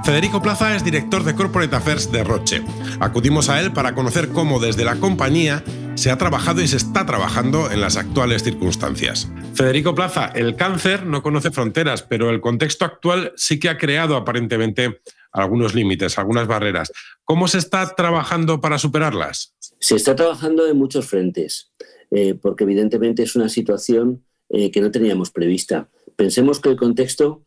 Federico 0.03 0.41
Plaza 0.41 0.75
es 0.75 0.83
director 0.83 1.23
de 1.23 1.33
Corporate 1.33 1.73
Affairs 1.73 2.11
de 2.11 2.25
Roche. 2.25 2.61
Acudimos 2.99 3.47
a 3.47 3.61
él 3.61 3.71
para 3.71 3.95
conocer 3.95 4.29
cómo 4.29 4.59
desde 4.59 4.83
la 4.83 4.97
compañía 4.97 5.63
se 5.95 6.11
ha 6.11 6.17
trabajado 6.17 6.61
y 6.61 6.67
se 6.67 6.75
está 6.75 7.05
trabajando 7.05 7.71
en 7.71 7.79
las 7.79 7.95
actuales 7.95 8.43
circunstancias. 8.43 9.29
Federico 9.53 9.95
Plaza, 9.95 10.29
el 10.35 10.57
cáncer 10.57 11.05
no 11.05 11.23
conoce 11.23 11.51
fronteras, 11.51 12.03
pero 12.03 12.29
el 12.29 12.41
contexto 12.41 12.83
actual 12.83 13.31
sí 13.37 13.59
que 13.59 13.69
ha 13.69 13.77
creado 13.77 14.17
aparentemente 14.17 14.99
algunos 15.35 15.75
límites, 15.75 16.17
algunas 16.17 16.47
barreras. 16.47 16.91
¿Cómo 17.23 17.47
se 17.47 17.57
está 17.57 17.93
trabajando 17.95 18.61
para 18.61 18.77
superarlas? 18.77 19.53
Se 19.79 19.95
está 19.95 20.15
trabajando 20.15 20.67
en 20.67 20.77
muchos 20.77 21.05
frentes, 21.07 21.71
eh, 22.11 22.35
porque 22.35 22.63
evidentemente 22.63 23.23
es 23.23 23.35
una 23.35 23.49
situación 23.49 24.23
eh, 24.49 24.71
que 24.71 24.81
no 24.81 24.91
teníamos 24.91 25.31
prevista. 25.31 25.89
Pensemos 26.15 26.59
que 26.59 26.69
el 26.69 26.77
contexto 26.77 27.43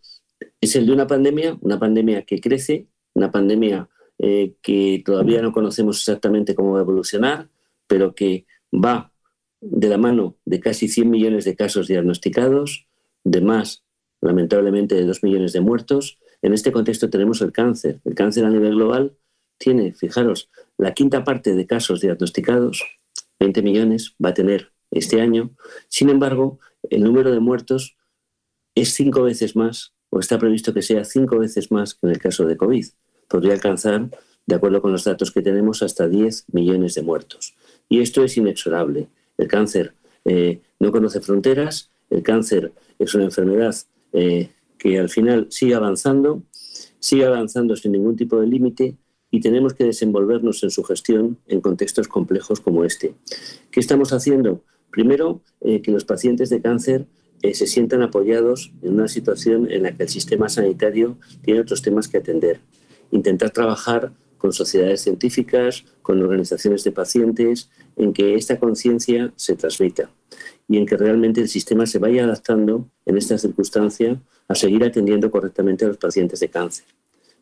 es 0.61 0.77
el 0.77 0.87
de 0.87 0.92
una 0.92 1.07
pandemia, 1.07 1.57
una 1.61 1.79
pandemia 1.79 2.22
que 2.22 2.40
crece, 2.40 2.87
una 3.14 3.31
pandemia 3.31 3.88
eh, 4.18 4.55
que 4.62 5.03
todavía 5.05 5.42
no 5.42 5.53
conocemos 5.53 5.98
exactamente 5.98 6.55
cómo 6.55 6.72
va 6.72 6.81
a 6.81 6.83
evolucionar, 6.83 7.48
pero 7.87 8.14
que 8.14 8.46
va 8.72 9.12
de 9.61 9.88
la 9.88 9.98
mano 9.98 10.37
de 10.44 10.61
casi 10.61 10.88
100 10.88 11.11
millones 11.11 11.44
de 11.44 11.57
casos 11.57 11.88
diagnosticados, 11.88 12.87
de 13.24 13.40
más, 13.40 13.85
lamentablemente, 14.20 14.94
de 14.94 15.05
2 15.05 15.22
millones 15.22 15.53
de 15.53 15.61
muertos. 15.61 16.18
En 16.42 16.53
este 16.53 16.72
contexto 16.72 17.11
tenemos 17.11 17.40
el 17.40 17.53
cáncer. 17.53 18.01
El 18.05 18.14
cáncer 18.14 18.44
a 18.44 18.51
nivel 18.51 18.74
global 18.74 19.16
tiene, 19.59 19.92
fijaros, 19.92 20.51
la 20.77 20.94
quinta 20.94 21.24
parte 21.24 21.55
de 21.55 21.66
casos 21.66 22.01
diagnosticados, 22.01 22.85
20 23.40 23.62
millones, 23.62 24.14
va 24.24 24.31
a 24.31 24.35
tener 24.35 24.72
este 24.90 25.20
año. 25.20 25.51
Sin 25.88 26.11
embargo, 26.11 26.61
el 26.90 27.03
número 27.03 27.33
de 27.33 27.40
muertos 27.40 27.96
es 28.74 28.94
cinco 28.94 29.22
veces 29.22 29.57
más 29.57 29.92
o 30.11 30.20
está 30.20 30.38
previsto 30.38 30.72
que 30.72 30.83
sea 30.83 31.05
cinco 31.05 31.38
veces 31.38 31.70
más 31.70 31.94
que 31.94 32.07
en 32.07 32.11
el 32.12 32.18
caso 32.18 32.46
de 32.46 32.57
COVID. 32.57 32.87
Podría 33.29 33.53
alcanzar, 33.53 34.09
de 34.46 34.55
acuerdo 34.55 34.81
con 34.81 34.92
los 34.92 35.05
datos 35.05 35.31
que 35.33 35.42
tenemos, 35.42 35.83
hasta 35.83 36.09
10 36.09 36.46
millones 36.53 36.94
de 36.94 37.03
muertos. 37.03 37.55
Y 37.88 38.01
esto 38.01 38.24
es 38.24 38.37
inexorable. 38.37 39.09
El 39.37 39.48
cáncer 39.48 39.94
eh, 40.24 40.61
no 40.79 40.92
conoce 40.92 41.20
fronteras, 41.20 41.90
el 42.11 42.22
cáncer 42.22 42.72
es 42.98 43.14
una 43.14 43.24
enfermedad 43.24 43.74
eh, 44.12 44.51
que 44.79 44.99
al 44.99 45.09
final 45.09 45.49
sigue 45.51 45.75
avanzando, 45.75 46.43
sigue 46.99 47.27
avanzando 47.27 47.77
sin 47.77 47.93
ningún 47.93 48.17
tipo 48.17 48.41
de 48.41 48.47
límite 48.47 48.97
y 49.31 49.41
tenemos 49.41 49.75
que 49.75 49.85
desenvolvernos 49.85 50.62
en 50.62 50.71
su 50.71 50.83
gestión 50.85 51.38
en 51.47 51.61
contextos 51.61 52.09
complejos 52.09 52.61
como 52.61 52.85
este. 52.85 53.14
¿Qué 53.71 53.81
estamos 53.81 54.12
haciendo? 54.12 54.62
Primero, 54.91 55.43
eh, 55.61 55.83
que 55.83 55.91
los 55.91 56.05
pacientes 56.05 56.49
de 56.49 56.62
cáncer 56.62 57.07
eh, 57.43 57.55
se 57.55 57.67
sientan 57.67 58.03
apoyados 58.03 58.73
en 58.83 58.95
una 58.95 59.09
situación 59.09 59.71
en 59.71 59.83
la 59.83 59.93
que 59.93 60.05
el 60.05 60.09
sistema 60.09 60.49
sanitario 60.49 61.19
tiene 61.43 61.61
otros 61.61 61.83
temas 61.83 62.09
que 62.09 62.19
atender. 62.19 62.61
Intentar 63.11 63.51
trabajar 63.51 64.12
con 64.38 64.53
sociedades 64.53 65.03
científicas, 65.03 65.85
con 66.01 66.23
organizaciones 66.23 66.85
de 66.85 66.93
pacientes, 66.93 67.71
en 67.97 68.12
que 68.12 68.35
esta 68.35 68.59
conciencia 68.59 69.33
se 69.37 69.57
transmita 69.57 70.11
y 70.68 70.76
en 70.76 70.87
que 70.87 70.96
realmente 70.96 71.40
el 71.40 71.48
sistema 71.48 71.87
se 71.87 71.98
vaya 71.98 72.24
adaptando 72.24 72.88
en 73.07 73.16
esta 73.16 73.38
circunstancia 73.38 74.20
a 74.46 74.54
seguir 74.54 74.85
atendiendo 74.85 75.31
correctamente 75.31 75.85
a 75.85 75.88
los 75.88 75.96
pacientes 75.96 76.40
de 76.40 76.48
cáncer. 76.48 76.85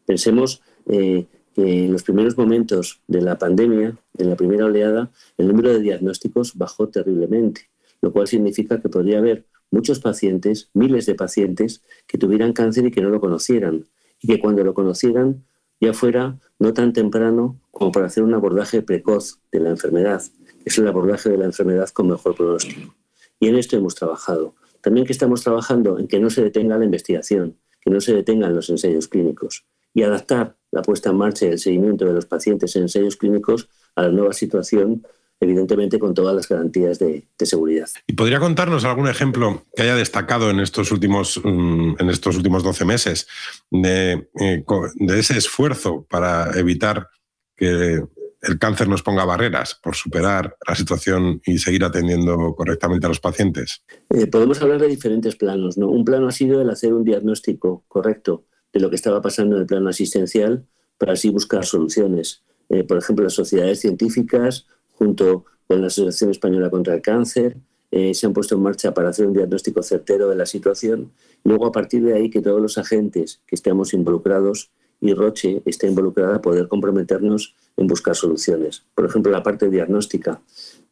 Pensemos 0.07 0.63
eh, 0.89 1.27
que 1.55 1.85
en 1.85 1.93
los 1.93 2.05
primeros 2.05 2.39
momentos 2.39 3.01
de 3.09 3.23
la 3.23 3.37
pandemia, 3.37 3.97
en 4.17 4.31
la 4.31 4.37
primera 4.37 4.67
oleada, 4.67 5.11
el 5.37 5.49
número 5.49 5.73
de 5.73 5.81
diagnósticos 5.81 6.57
bajó 6.57 6.89
terriblemente, 6.89 7.69
lo 8.01 8.13
cual 8.13 8.29
significa 8.29 8.81
que 8.81 8.89
podría 8.89 9.19
haber 9.19 9.45
muchos 9.71 9.99
pacientes, 9.99 10.71
miles 10.75 11.07
de 11.07 11.17
pacientes, 11.17 11.83
que 12.07 12.19
tuvieran 12.19 12.53
cáncer 12.53 12.87
y 12.87 12.91
que 12.93 13.01
no 13.01 13.11
lo 13.11 13.21
conocieran, 13.21 13.87
y 14.21 14.29
que 14.29 14.39
cuando 14.39 14.63
lo 14.63 14.75
conocieran 14.75 15.45
ya 15.81 15.93
fuera 15.93 16.39
no 16.59 16.73
tan 16.73 16.93
temprano 16.93 17.61
como 17.71 17.93
para 17.93 18.07
hacer 18.07 18.23
un 18.23 18.35
abordaje 18.35 18.83
precoz 18.83 19.41
de 19.51 19.61
la 19.61 19.71
enfermedad, 19.71 20.23
es 20.65 20.79
el 20.79 20.89
abordaje 20.89 21.31
de 21.31 21.39
la 21.39 21.45
enfermedad 21.45 21.89
con 21.91 22.09
mejor 22.09 22.35
pronóstico. 22.35 22.95
Y 23.41 23.49
en 23.49 23.57
esto 23.57 23.77
hemos 23.77 23.95
trabajado. 23.95 24.55
También 24.81 25.07
que 25.07 25.13
estamos 25.13 25.43
trabajando 25.43 25.99
en 25.99 26.09
que 26.09 26.21
no 26.21 26.31
se 26.31 26.43
detenga 26.43 26.79
la 26.79 26.85
investigación, 26.85 27.57
que 27.81 27.91
no 27.91 28.01
se 28.01 28.15
detengan 28.15 28.55
los 28.55 28.71
ensayos 28.71 29.09
clínicos 29.09 29.65
y 29.95 30.03
adaptar 30.03 30.57
la 30.71 30.83
puesta 30.83 31.11
en 31.11 31.17
marcha 31.17 31.47
y 31.47 31.51
el 31.51 31.59
seguimiento 31.59 32.05
de 32.05 32.13
los 32.13 32.27
pacientes 32.27 32.75
en 32.77 32.83
ensayos 32.83 33.17
clínicos 33.17 33.69
a 33.95 34.03
la 34.03 34.11
nueva 34.11 34.33
situación 34.33 35.03
evidentemente 35.41 35.99
con 35.99 36.15
todas 36.15 36.35
las 36.35 36.49
garantías 36.49 36.99
de, 36.99 37.27
seguridad. 37.45 37.89
¿Y 38.07 38.15
podría 38.15 38.41
contarnos 38.41 38.85
algún 38.85 39.09
ejemplo 39.09 39.65
que 39.75 39.83
haya 39.83 39.95
destacado 39.95 40.51
en 40.51 40.61
estos 40.61 40.91
últimos, 40.91 41.41
mm, 41.43 41.97
en 41.99 42.11
estos 42.11 42.37
últimos 42.37 42.63
12 42.63 42.85
meses 42.85 43.29
eh, 43.73 44.27
de 44.35 45.19
ese 45.19 45.37
esfuerzo 45.37 46.07
para 46.09 46.59
evitar 46.59 47.09
que 47.57 48.03
el 48.43 48.59
cáncer 48.59 48.89
nos 48.89 49.03
ponga 49.03 49.25
barreras 49.25 49.79
por 49.83 49.95
superar 49.95 50.57
la 50.67 50.75
situación 50.75 51.41
y 51.45 51.59
seguir 51.59 51.85
atendiendo 51.85 52.55
correctamente 52.55 53.07
a 53.07 53.09
los 53.09 53.21
pacientes? 53.21 53.83
Eh, 54.11 54.27
podemos 54.27 54.61
hablar 54.63 54.81
de 54.81 54.89
diferentes 54.89 55.37
planos. 55.37 55.79
¿no? 55.79 55.89
Un 55.89 56.05
plano 56.05 56.29
ha 56.29 56.33
sido 56.33 56.61
el 56.61 56.71
hacer 56.71 56.93
un 56.95 57.05
diagnóstico 57.05 57.85
correcto 57.89 58.45
de 58.73 58.81
lo 58.81 58.91
que 58.91 58.97
estaba 58.97 59.23
pasando 59.23 59.57
en 59.57 59.63
el 59.63 59.67
plano 59.67 59.89
asistencial 59.89 60.67
para 60.99 61.15
así 61.15 61.31
buscar 61.31 61.65
soluciones. 61.65 62.43
Eh, 62.69 62.85
por 62.85 62.99
ejemplo, 62.99 63.25
las 63.25 63.35
sociedades 63.35 63.81
científicas 63.81 64.67
junto 64.97 65.45
con 65.67 65.81
la 65.81 65.89
Asociación 65.89 66.31
Española 66.31 66.71
contra 66.71 66.95
el 66.95 67.03
Cáncer, 67.03 67.59
eh, 67.91 68.15
se 68.15 68.27
han 68.27 68.33
puesto 68.33 68.57
en 68.57 68.63
marcha 68.63 68.93
para 68.95 69.11
hacer 69.11 69.27
un 69.27 69.33
diagnóstico 69.33 69.83
certero 69.83 70.29
de 70.29 70.37
la 70.37 70.47
situación. 70.47 71.13
Luego, 71.45 71.67
a 71.67 71.73
partir 71.73 72.03
de 72.03 72.15
ahí, 72.15 72.31
que 72.31 72.43
todos 72.43 72.61
los 72.61 72.79
agentes 72.79 73.43
que 73.47 73.55
estemos 73.55 73.95
involucrados 73.95 74.71
y 75.01 75.15
Roche 75.15 75.63
esté 75.65 75.87
involucrada, 75.87 76.41
poder 76.41 76.69
comprometernos 76.69 77.55
en 77.77 77.87
buscar 77.87 78.17
soluciones. 78.17 78.85
Por 78.95 79.07
ejemplo, 79.07 79.31
la 79.31 79.43
parte 79.43 79.71
diagnóstica. 79.71 80.41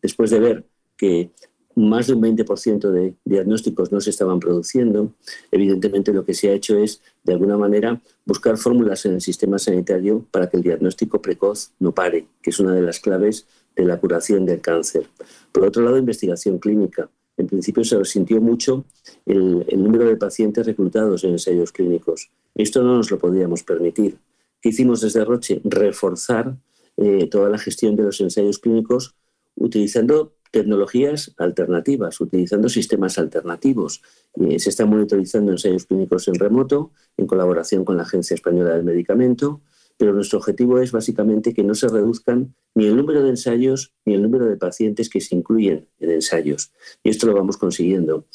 Después 0.02 0.30
de 0.30 0.40
ver 0.40 0.64
que 0.96 1.30
más 1.76 2.06
de 2.06 2.14
un 2.14 2.22
20% 2.22 2.90
de 2.90 3.16
diagnósticos 3.24 3.90
no 3.90 4.00
se 4.00 4.10
estaban 4.10 4.40
produciendo. 4.40 5.12
Evidentemente 5.50 6.12
lo 6.12 6.24
que 6.24 6.34
se 6.34 6.48
ha 6.48 6.52
hecho 6.52 6.78
es, 6.78 7.02
de 7.24 7.32
alguna 7.32 7.56
manera, 7.56 8.00
buscar 8.24 8.56
fórmulas 8.56 9.04
en 9.06 9.14
el 9.14 9.20
sistema 9.20 9.58
sanitario 9.58 10.24
para 10.30 10.48
que 10.48 10.56
el 10.56 10.62
diagnóstico 10.62 11.20
precoz 11.20 11.72
no 11.78 11.92
pare, 11.92 12.28
que 12.42 12.50
es 12.50 12.60
una 12.60 12.74
de 12.74 12.82
las 12.82 13.00
claves 13.00 13.46
de 13.74 13.84
la 13.84 13.98
curación 13.98 14.46
del 14.46 14.60
cáncer. 14.60 15.08
Por 15.52 15.64
otro 15.64 15.82
lado, 15.82 15.98
investigación 15.98 16.58
clínica. 16.58 17.10
En 17.36 17.46
principio 17.46 17.84
se 17.84 17.98
resintió 17.98 18.40
mucho 18.40 18.84
el, 19.26 19.66
número 19.76 20.06
de 20.06 20.16
pacientes 20.16 20.66
reclutados 20.66 21.24
en 21.24 21.30
ensayos 21.30 21.72
clínicos. 21.72 22.30
Esto 22.54 22.82
no 22.82 22.96
nos 22.96 23.10
lo 23.10 23.18
podíamos 23.18 23.62
permitir. 23.62 24.18
¿Qué 24.60 24.68
hicimos 24.68 25.00
desde 25.00 25.24
Roche? 25.24 25.60
Reforzar 25.64 26.56
eh, 26.96 27.28
toda 27.28 27.48
la 27.48 27.58
gestión 27.58 27.96
de 27.96 28.04
los 28.04 28.20
ensayos 28.20 28.58
clínicos 28.58 29.14
utilizando 29.56 30.34
tecnologías 30.50 31.34
alternativas, 31.38 32.20
utilizando 32.20 32.68
sistemas 32.68 33.18
alternativos. 33.18 34.02
Eh, 34.40 34.60
se 34.60 34.70
están 34.70 34.88
monitorizando 34.88 35.50
ensayos 35.50 35.86
clínicos 35.86 36.28
en 36.28 36.36
remoto, 36.36 36.92
en 37.16 37.26
colaboración 37.26 37.84
con 37.84 37.96
la 37.96 38.04
Agencia 38.04 38.34
Española 38.34 38.74
del 38.74 38.84
Medicamento, 38.84 39.62
pero 39.96 40.12
nuestro 40.12 40.38
objetivo 40.38 40.80
es 40.80 40.92
básicamente 40.92 41.54
que 41.54 41.62
no 41.62 41.74
se 41.74 41.88
reduzcan 41.88 42.54
ni 42.74 42.86
el 42.86 42.96
número 42.96 43.22
de 43.22 43.30
ensayos 43.30 43.94
ni 44.04 44.14
el 44.14 44.22
número 44.22 44.46
de 44.46 44.56
pacientes 44.56 45.08
que 45.08 45.20
se 45.20 45.36
incluyen 45.36 45.88
en 46.00 46.10
ensayos. 46.10 46.72
Y 47.02 47.10
esto 47.10 47.26
lo 47.26 47.34
vamos 47.34 47.56
consiguiendo. 47.56 48.26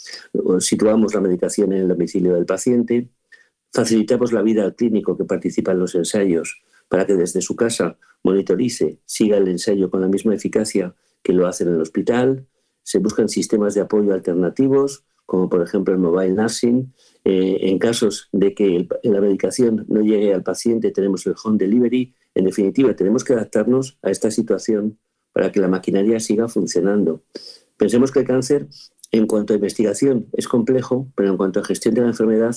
Situamos 0.60 1.14
la 1.14 1.22
medicación 1.22 1.74
en 1.74 1.82
el 1.82 1.88
domicilio 1.90 2.36
del 2.36 2.46
paciente, 2.46 3.10
facilitamos 3.72 4.32
la 4.32 4.42
vida 4.42 4.64
al 4.64 4.76
clínico 4.76 5.18
que 5.18 5.26
participa 5.26 5.74
en 5.74 5.80
los 5.80 5.96
ensayos 5.96 6.62
para 6.88 7.06
que 7.06 7.16
desde 7.16 7.42
su 7.42 7.56
casa 7.56 7.98
monitorice, 8.24 9.00
siga 9.06 9.38
el 9.38 9.48
ensayo 9.48 9.90
con 9.90 10.02
la 10.02 10.08
misma 10.08 10.36
eficacia 10.36 10.96
que 11.24 11.34
lo 11.34 11.48
hace 11.48 11.64
en 11.64 11.74
el 11.74 11.82
hospital. 11.82 12.48
Se 12.84 13.00
buscan 13.00 13.30
sistemas 13.30 13.76
de 13.76 13.82
apoyo 13.82 14.14
alternativos, 14.14 15.06
como 15.30 15.48
por 15.48 15.62
ejemplo 15.62 15.94
el 15.94 16.00
mobile 16.00 16.34
nursing, 16.34 16.92
eh, 17.24 17.58
en 17.62 17.78
casos 17.78 18.30
de 18.32 18.56
que 18.56 18.88
la 19.04 19.22
medicación 19.22 19.86
no 19.88 20.02
llegue 20.02 20.34
al 20.34 20.42
paciente, 20.42 20.90
tenemos 20.90 21.24
el 21.28 21.36
home 21.44 21.60
delivery. 21.60 22.16
En 22.34 22.46
definitiva, 22.46 22.96
tenemos 22.96 23.24
que 23.24 23.34
adaptarnos 23.34 24.00
a 24.02 24.10
esta 24.10 24.32
situación 24.32 24.98
para 25.32 25.52
que 25.52 25.60
la 25.60 25.68
maquinaria 25.68 26.20
siga 26.20 26.48
funcionando. 26.48 27.22
Pensemos 27.78 28.12
que 28.12 28.22
el 28.22 28.26
cáncer, 28.26 28.70
en 29.12 29.28
cuanto 29.28 29.54
a 29.54 29.58
investigación, 29.58 30.26
es 30.34 30.48
complejo, 30.48 31.08
pero 31.14 31.30
en 31.30 31.38
cuanto 31.38 31.60
a 31.60 31.64
gestión 31.64 31.94
de 31.94 32.02
la 32.02 32.08
enfermedad, 32.08 32.56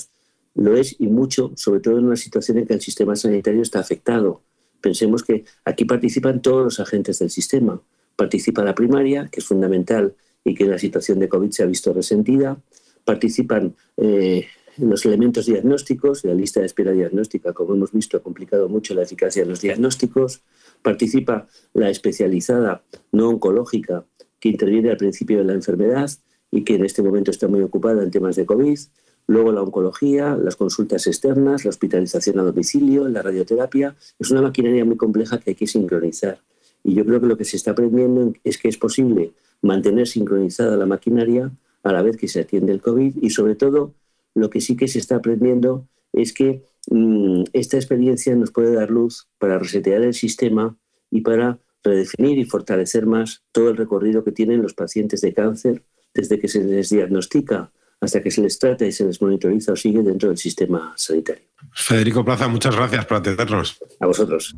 lo 0.54 0.74
es 0.74 0.96
y 0.98 1.08
mucho, 1.08 1.52
sobre 1.56 1.80
todo 1.80 1.98
en 1.98 2.06
una 2.06 2.16
situación 2.16 2.56
en 2.56 2.66
que 2.66 2.72
el 2.72 2.80
sistema 2.80 3.16
sanitario 3.16 3.60
está 3.60 3.80
afectado. 3.80 4.40
Pensemos 4.80 5.22
que 5.22 5.44
aquí 5.66 5.84
participan 5.84 6.40
todos 6.40 6.64
los 6.64 6.80
agentes 6.80 7.18
del 7.18 7.28
sistema. 7.28 7.82
Participa 8.16 8.64
la 8.64 8.74
primaria, 8.74 9.28
que 9.30 9.40
es 9.40 9.46
fundamental 9.46 10.14
y 10.44 10.54
que 10.54 10.64
la 10.64 10.78
situación 10.78 11.18
de 11.18 11.28
COVID 11.28 11.50
se 11.50 11.62
ha 11.62 11.66
visto 11.66 11.92
resentida 11.92 12.58
participan 13.04 13.74
eh, 13.96 14.46
los 14.78 15.04
elementos 15.04 15.46
diagnósticos, 15.46 16.24
la 16.24 16.34
lista 16.34 16.60
de 16.60 16.66
espera 16.66 16.92
diagnóstica, 16.92 17.52
como 17.52 17.74
hemos 17.74 17.92
visto, 17.92 18.16
ha 18.16 18.22
complicado 18.22 18.68
mucho 18.68 18.94
la 18.94 19.02
eficacia 19.02 19.42
de 19.42 19.50
los 19.50 19.60
diagnósticos. 19.60 20.42
Participa 20.80 21.46
la 21.74 21.90
especializada 21.90 22.82
no 23.12 23.28
oncológica 23.28 24.04
que 24.40 24.48
interviene 24.48 24.90
al 24.90 24.96
principio 24.96 25.38
de 25.38 25.44
la 25.44 25.52
enfermedad 25.52 26.10
y 26.50 26.64
que 26.64 26.74
en 26.74 26.84
este 26.84 27.02
momento 27.02 27.30
está 27.30 27.48
muy 27.48 27.60
ocupada 27.60 28.02
en 28.02 28.10
temas 28.10 28.36
de 28.36 28.46
COVID. 28.46 28.78
Luego 29.26 29.52
la 29.52 29.62
oncología, 29.62 30.36
las 30.36 30.56
consultas 30.56 31.06
externas, 31.06 31.64
la 31.64 31.70
hospitalización 31.70 32.38
a 32.40 32.42
domicilio, 32.42 33.08
la 33.08 33.22
radioterapia. 33.22 33.94
Es 34.18 34.30
una 34.30 34.42
maquinaria 34.42 34.84
muy 34.84 34.96
compleja 34.96 35.38
que 35.38 35.50
hay 35.50 35.54
que 35.54 35.66
sincronizar. 35.66 36.40
Y 36.82 36.94
yo 36.94 37.04
creo 37.04 37.20
que 37.20 37.26
lo 37.26 37.36
que 37.36 37.44
se 37.44 37.56
está 37.56 37.70
aprendiendo 37.72 38.32
es 38.42 38.58
que 38.58 38.68
es 38.68 38.78
posible 38.78 39.32
mantener 39.62 40.06
sincronizada 40.06 40.76
la 40.76 40.86
maquinaria 40.86 41.52
a 41.82 41.92
la 41.92 42.02
vez 42.02 42.16
que 42.16 42.28
se 42.28 42.40
atiende 42.40 42.72
el 42.72 42.80
COVID 42.80 43.16
y 43.22 43.30
sobre 43.30 43.54
todo 43.54 43.94
lo 44.34 44.50
que 44.50 44.60
sí 44.60 44.76
que 44.76 44.88
se 44.88 44.98
está 44.98 45.16
aprendiendo 45.16 45.86
es 46.12 46.32
que 46.32 46.62
mm, 46.90 47.44
esta 47.52 47.76
experiencia 47.76 48.34
nos 48.34 48.50
puede 48.50 48.74
dar 48.74 48.90
luz 48.90 49.28
para 49.38 49.58
resetear 49.58 50.02
el 50.02 50.14
sistema 50.14 50.76
y 51.10 51.22
para 51.22 51.58
redefinir 51.82 52.38
y 52.38 52.44
fortalecer 52.44 53.06
más 53.06 53.42
todo 53.52 53.70
el 53.70 53.76
recorrido 53.76 54.24
que 54.24 54.32
tienen 54.32 54.62
los 54.62 54.74
pacientes 54.74 55.20
de 55.20 55.32
cáncer 55.32 55.82
desde 56.14 56.38
que 56.38 56.48
se 56.48 56.62
les 56.62 56.90
diagnostica 56.90 57.72
hasta 58.00 58.20
que 58.20 58.30
se 58.30 58.42
les 58.42 58.58
trata 58.58 58.84
y 58.84 58.92
se 58.92 59.04
les 59.04 59.22
monitoriza 59.22 59.72
o 59.72 59.76
sigue 59.76 60.02
dentro 60.02 60.28
del 60.28 60.38
sistema 60.38 60.92
sanitario. 60.96 61.44
Federico 61.72 62.24
Plaza, 62.24 62.48
muchas 62.48 62.74
gracias 62.74 63.06
por 63.06 63.18
atendernos. 63.18 63.78
A 64.00 64.06
vosotros. 64.06 64.54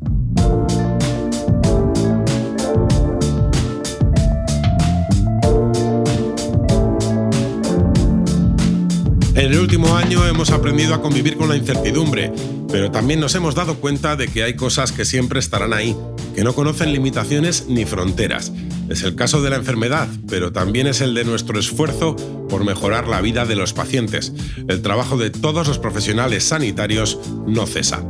En 9.35 9.51
el 9.51 9.59
último 9.59 9.97
año 9.97 10.25
hemos 10.25 10.49
aprendido 10.51 10.93
a 10.95 11.01
convivir 11.01 11.35
con 11.35 11.49
la 11.49 11.57
incertidumbre, 11.57 12.31
pero 12.71 12.89
también 12.89 13.19
nos 13.19 13.35
hemos 13.35 13.53
dado 13.53 13.75
cuenta 13.75 14.15
de 14.15 14.29
que 14.29 14.43
hay 14.43 14.55
cosas 14.55 14.93
que 14.93 15.03
siempre 15.03 15.41
estarán 15.41 15.73
ahí, 15.73 15.93
que 16.33 16.45
no 16.45 16.55
conocen 16.55 16.93
limitaciones 16.93 17.65
ni 17.67 17.83
fronteras. 17.83 18.53
Es 18.87 19.03
el 19.03 19.15
caso 19.15 19.41
de 19.41 19.49
la 19.49 19.57
enfermedad, 19.57 20.07
pero 20.29 20.53
también 20.53 20.87
es 20.87 21.01
el 21.01 21.13
de 21.13 21.25
nuestro 21.25 21.59
esfuerzo 21.59 22.15
por 22.47 22.63
mejorar 22.63 23.09
la 23.09 23.19
vida 23.19 23.45
de 23.45 23.57
los 23.57 23.73
pacientes. 23.73 24.31
El 24.69 24.81
trabajo 24.81 25.17
de 25.17 25.31
todos 25.31 25.67
los 25.67 25.79
profesionales 25.79 26.45
sanitarios 26.45 27.19
no 27.45 27.67
cesa. 27.67 28.05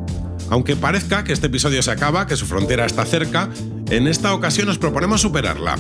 Aunque 0.51 0.75
parezca 0.75 1.23
que 1.23 1.33
este 1.33 1.47
episodio 1.47 1.81
se 1.81 1.89
acaba, 1.89 2.27
que 2.27 2.38
su 2.38 2.45
frontera 2.45 2.85
está 2.85 3.03
cerca, 3.03 3.49
en 3.89 4.07
esta 4.07 4.31
ocasión 4.31 4.67
nos 4.67 4.77
proponemos 4.77 5.21
superarla. 5.21 5.75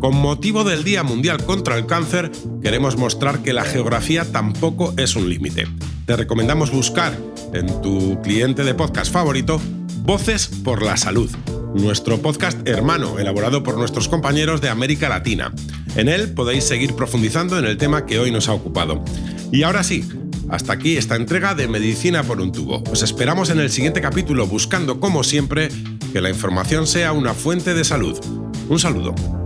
Con 0.00 0.14
motivo 0.14 0.62
del 0.62 0.84
Día 0.84 1.02
Mundial 1.02 1.44
contra 1.44 1.76
el 1.76 1.86
Cáncer, 1.86 2.30
queremos 2.62 2.96
mostrar 2.96 3.42
que 3.42 3.52
la 3.52 3.64
geografía 3.64 4.24
tampoco 4.30 4.94
es 4.96 5.16
un 5.16 5.28
límite. 5.28 5.66
Te 6.06 6.14
recomendamos 6.14 6.70
buscar 6.70 7.18
en 7.52 7.66
tu 7.82 8.20
cliente 8.22 8.62
de 8.62 8.74
podcast 8.74 9.12
favorito 9.12 9.60
Voces 10.02 10.46
por 10.62 10.82
la 10.82 10.96
Salud, 10.96 11.28
nuestro 11.74 12.18
podcast 12.18 12.66
hermano 12.68 13.18
elaborado 13.18 13.64
por 13.64 13.76
nuestros 13.76 14.08
compañeros 14.08 14.60
de 14.60 14.68
América 14.68 15.08
Latina. 15.08 15.52
En 15.96 16.08
él 16.08 16.32
podéis 16.32 16.62
seguir 16.62 16.94
profundizando 16.94 17.58
en 17.58 17.64
el 17.64 17.76
tema 17.76 18.06
que 18.06 18.20
hoy 18.20 18.30
nos 18.30 18.48
ha 18.48 18.54
ocupado. 18.54 19.04
Y 19.50 19.64
ahora 19.64 19.82
sí, 19.82 20.08
hasta 20.48 20.74
aquí 20.74 20.96
esta 20.96 21.16
entrega 21.16 21.56
de 21.56 21.66
Medicina 21.66 22.22
por 22.22 22.40
un 22.40 22.52
tubo. 22.52 22.84
Os 22.90 23.02
esperamos 23.02 23.50
en 23.50 23.58
el 23.58 23.70
siguiente 23.70 24.00
capítulo 24.00 24.46
buscando, 24.46 25.00
como 25.00 25.24
siempre, 25.24 25.70
que 26.12 26.20
la 26.20 26.30
información 26.30 26.86
sea 26.86 27.12
una 27.12 27.34
fuente 27.34 27.74
de 27.74 27.82
salud. 27.82 28.16
Un 28.68 28.78
saludo. 28.78 29.37